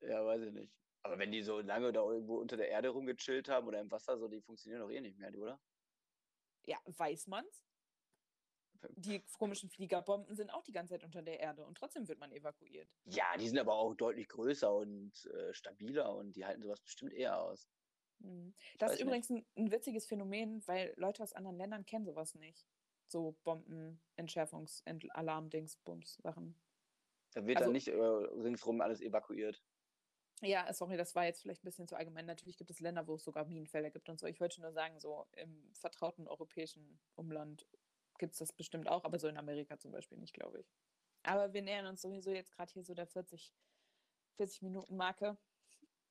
[0.00, 0.72] Ja, weiß ich nicht.
[1.02, 4.18] Aber wenn die so lange da irgendwo unter der Erde rumgechillt haben oder im Wasser,
[4.18, 5.60] so, die funktionieren doch eh nicht mehr, oder?
[6.64, 7.64] Ja, weiß man's?
[8.90, 12.32] Die komischen Fliegerbomben sind auch die ganze Zeit unter der Erde und trotzdem wird man
[12.32, 12.88] evakuiert.
[13.04, 17.12] Ja, die sind aber auch deutlich größer und äh, stabiler und die halten sowas bestimmt
[17.12, 17.68] eher aus.
[18.20, 18.54] Mhm.
[18.78, 22.66] Das ist übrigens ein, ein witziges Phänomen, weil Leute aus anderen Ländern kennen sowas nicht.
[23.08, 26.58] So Bomben, Entschärfungs-, Ent Alarm-Dings, Bums, Sachen.
[27.34, 29.62] Da wird Also- dann nicht äh, ringsrum alles evakuiert.
[30.44, 32.26] Ja, sorry, das war jetzt vielleicht ein bisschen zu allgemein.
[32.26, 34.26] Natürlich gibt es Länder, wo es sogar Minenfelder gibt und so.
[34.26, 37.68] Ich wollte nur sagen, so im vertrauten europäischen Umland
[38.22, 40.72] gibt es das bestimmt auch, aber so in Amerika zum Beispiel nicht, glaube ich.
[41.24, 43.52] Aber wir nähern uns sowieso jetzt gerade hier so der 40,
[44.36, 45.36] 40 Minuten Marke.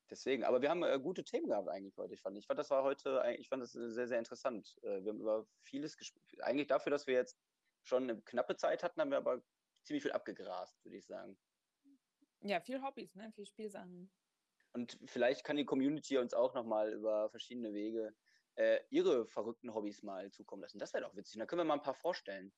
[0.09, 2.13] Deswegen, aber wir haben äh, gute Themen gehabt eigentlich heute.
[2.13, 4.77] Ich fand, ich fand, das war heute, ich fand das äh, sehr, sehr interessant.
[4.81, 6.25] Äh, wir haben über vieles gesprochen.
[6.41, 7.39] Eigentlich dafür, dass wir jetzt
[7.83, 9.41] schon eine knappe Zeit hatten, haben wir aber
[9.83, 11.39] ziemlich viel abgegrast, würde ich sagen.
[12.41, 13.31] Ja, viel Hobbys, ne?
[13.31, 14.11] Viel Spielsachen.
[14.73, 18.13] Und vielleicht kann die Community uns auch nochmal über verschiedene Wege
[18.61, 20.79] äh, ihre verrückten Hobbys mal zukommen lassen.
[20.79, 21.39] Das wäre doch witzig.
[21.39, 22.53] Da können wir mal ein paar vorstellen.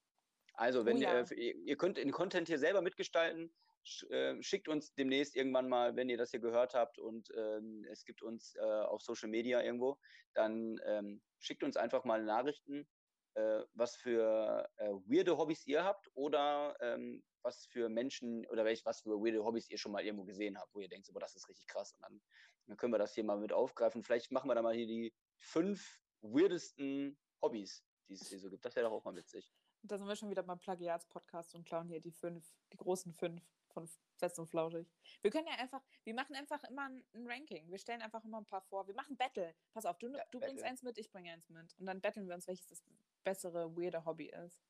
[0.53, 1.21] Also, wenn Oh ja.
[1.21, 5.69] äh, ihr, ihr könnt den Content hier selber mitgestalten, sch, äh, schickt uns demnächst irgendwann
[5.69, 9.29] mal, wenn ihr das hier gehört habt und ähm, es gibt uns äh, auf Social
[9.29, 9.97] Media irgendwo,
[10.33, 12.87] dann ähm, schickt uns einfach mal Nachrichten,
[13.35, 18.85] äh, was für äh, weirde Hobbys ihr habt oder ähm, was für Menschen oder welch,
[18.85, 21.19] was für weirde Hobbys ihr schon mal irgendwo gesehen habt, wo ihr denkt, so, boah,
[21.19, 21.93] das ist richtig krass.
[21.93, 22.21] Und dann,
[22.67, 24.03] dann können wir das hier mal mit aufgreifen.
[24.03, 25.13] Vielleicht machen wir da mal hier die
[25.43, 28.65] fünf weirdesten Hobbys, die es hier so gibt.
[28.65, 29.53] Das wäre doch auch mal witzig.
[29.83, 33.43] Da sind wir schon wieder beim Plagiats-Podcast und klauen hier die fünf, die großen fünf
[33.73, 34.87] von Fest und Flauschig.
[35.21, 37.69] Wir können ja einfach, wir machen einfach immer ein, ein Ranking.
[37.69, 38.87] Wir stellen einfach immer ein paar vor.
[38.87, 39.53] Wir machen Battle.
[39.73, 41.75] Pass auf, du, Ja, du bringst eins mit, ich bringe eins mit.
[41.77, 42.83] Und dann battlen wir uns, welches das
[43.25, 44.63] bessere, weirde Hobby ist.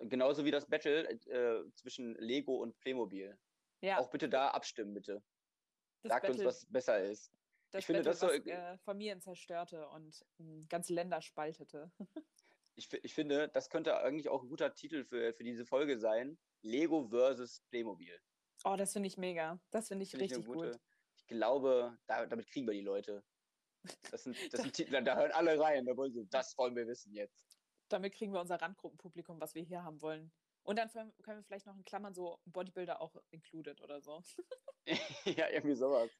[0.00, 3.38] Genauso wie das Battle äh, zwischen Lego und Playmobil.
[3.80, 5.22] Ja, Auch bitte da abstimmen, bitte.
[6.02, 7.32] das Sagt Battle, uns, was besser ist.
[7.72, 11.90] Das ich finde, Battle, das so- was äh, Familien zerstörte und mh, ganze Länder spaltete.
[12.74, 16.38] Ich, ich finde, das könnte eigentlich auch ein guter Titel für, für diese Folge sein.
[16.62, 18.18] Lego versus Playmobil.
[18.64, 19.60] Oh, das finde ich mega.
[19.70, 20.70] Das finde ich ich eine richtig gute.
[20.70, 20.80] gut.
[21.16, 23.22] Ich glaube, da, damit kriegen wir die Leute.
[24.10, 25.84] Das sind, das sind Titel, da hören alle rein.
[25.84, 27.46] Da wollen sie, das wollen wir wissen jetzt.
[27.88, 30.32] Damit kriegen wir unser Randgruppenpublikum, was wir hier haben wollen.
[30.62, 34.22] Und dann können wir vielleicht noch in Klammern so Bodybuilder auch included oder so.
[35.26, 36.10] ja, irgendwie sowas.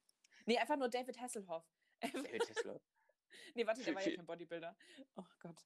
[0.46, 1.64] Nee, einfach nur David Hasselhoff.
[2.00, 2.80] David Tesla.
[3.54, 4.76] nee, warte, der war ja kein Bodybuilder.
[5.16, 5.56] Oh Gott.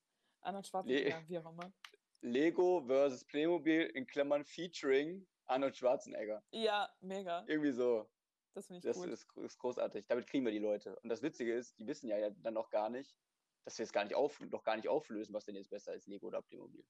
[0.41, 1.73] Arnold Schwarzenegger, wie auch immer.
[2.21, 6.43] Lego versus Playmobil in Klammern featuring Arnold Schwarzenegger.
[6.51, 7.45] Ja, mega.
[7.47, 8.09] Irgendwie so.
[8.55, 9.09] Das finde ich Das gut.
[9.09, 10.07] ist, ist großartig.
[10.07, 10.99] Damit kriegen wir die Leute.
[11.01, 13.17] Und das Witzige ist, die wissen ja, dann noch gar nicht,
[13.65, 16.07] dass wir es gar nicht auf, noch gar nicht auflösen, was denn jetzt besser ist,
[16.07, 16.85] Lego oder Playmobil.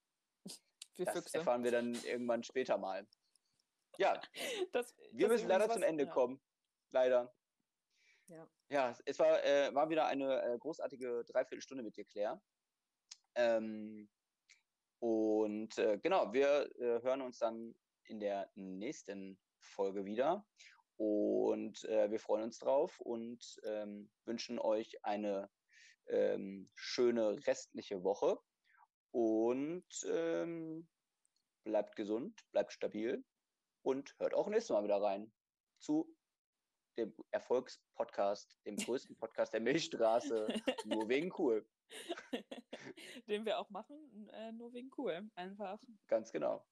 [0.96, 1.36] Wir Das Füchse.
[1.38, 3.06] erfahren wir dann irgendwann später mal.
[3.98, 4.18] Ja,
[4.72, 6.10] Das, wir das müssen leider zum Ende ja.
[6.10, 6.40] kommen.
[6.90, 7.34] Leider.
[8.28, 8.48] Ja.
[8.68, 12.42] Ja, es war, äh, war wieder eine äh, großartige Dreiviertelstunde mit dir, Claire.
[13.36, 14.08] Ähm,
[14.98, 17.74] und äh, genau, wir äh, hören uns dann
[18.04, 20.46] in der nächsten Folge wieder.
[20.96, 25.50] Und äh, wir freuen uns drauf und ähm, wünschen euch eine
[26.06, 28.38] ähm, schöne restliche Woche.
[29.10, 30.88] Und ähm,
[31.64, 33.24] bleibt gesund, bleibt stabil
[33.82, 35.32] und hört auch nächstes Mal wieder rein
[35.78, 36.15] zu
[36.96, 40.46] dem Erfolgspodcast, dem größten Podcast der Milchstraße,
[40.84, 41.66] nur wegen cool.
[43.28, 45.28] Den wir auch machen, äh, nur wegen cool.
[45.34, 45.78] Einfach.
[46.08, 46.64] Ganz genau.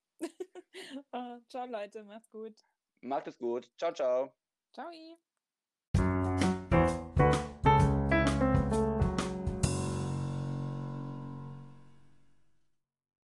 [1.13, 2.61] Ah, ciao, Leute, macht's gut.
[3.01, 3.71] Macht es gut.
[3.79, 4.35] Ciao, ciao.
[4.73, 4.91] Ciao.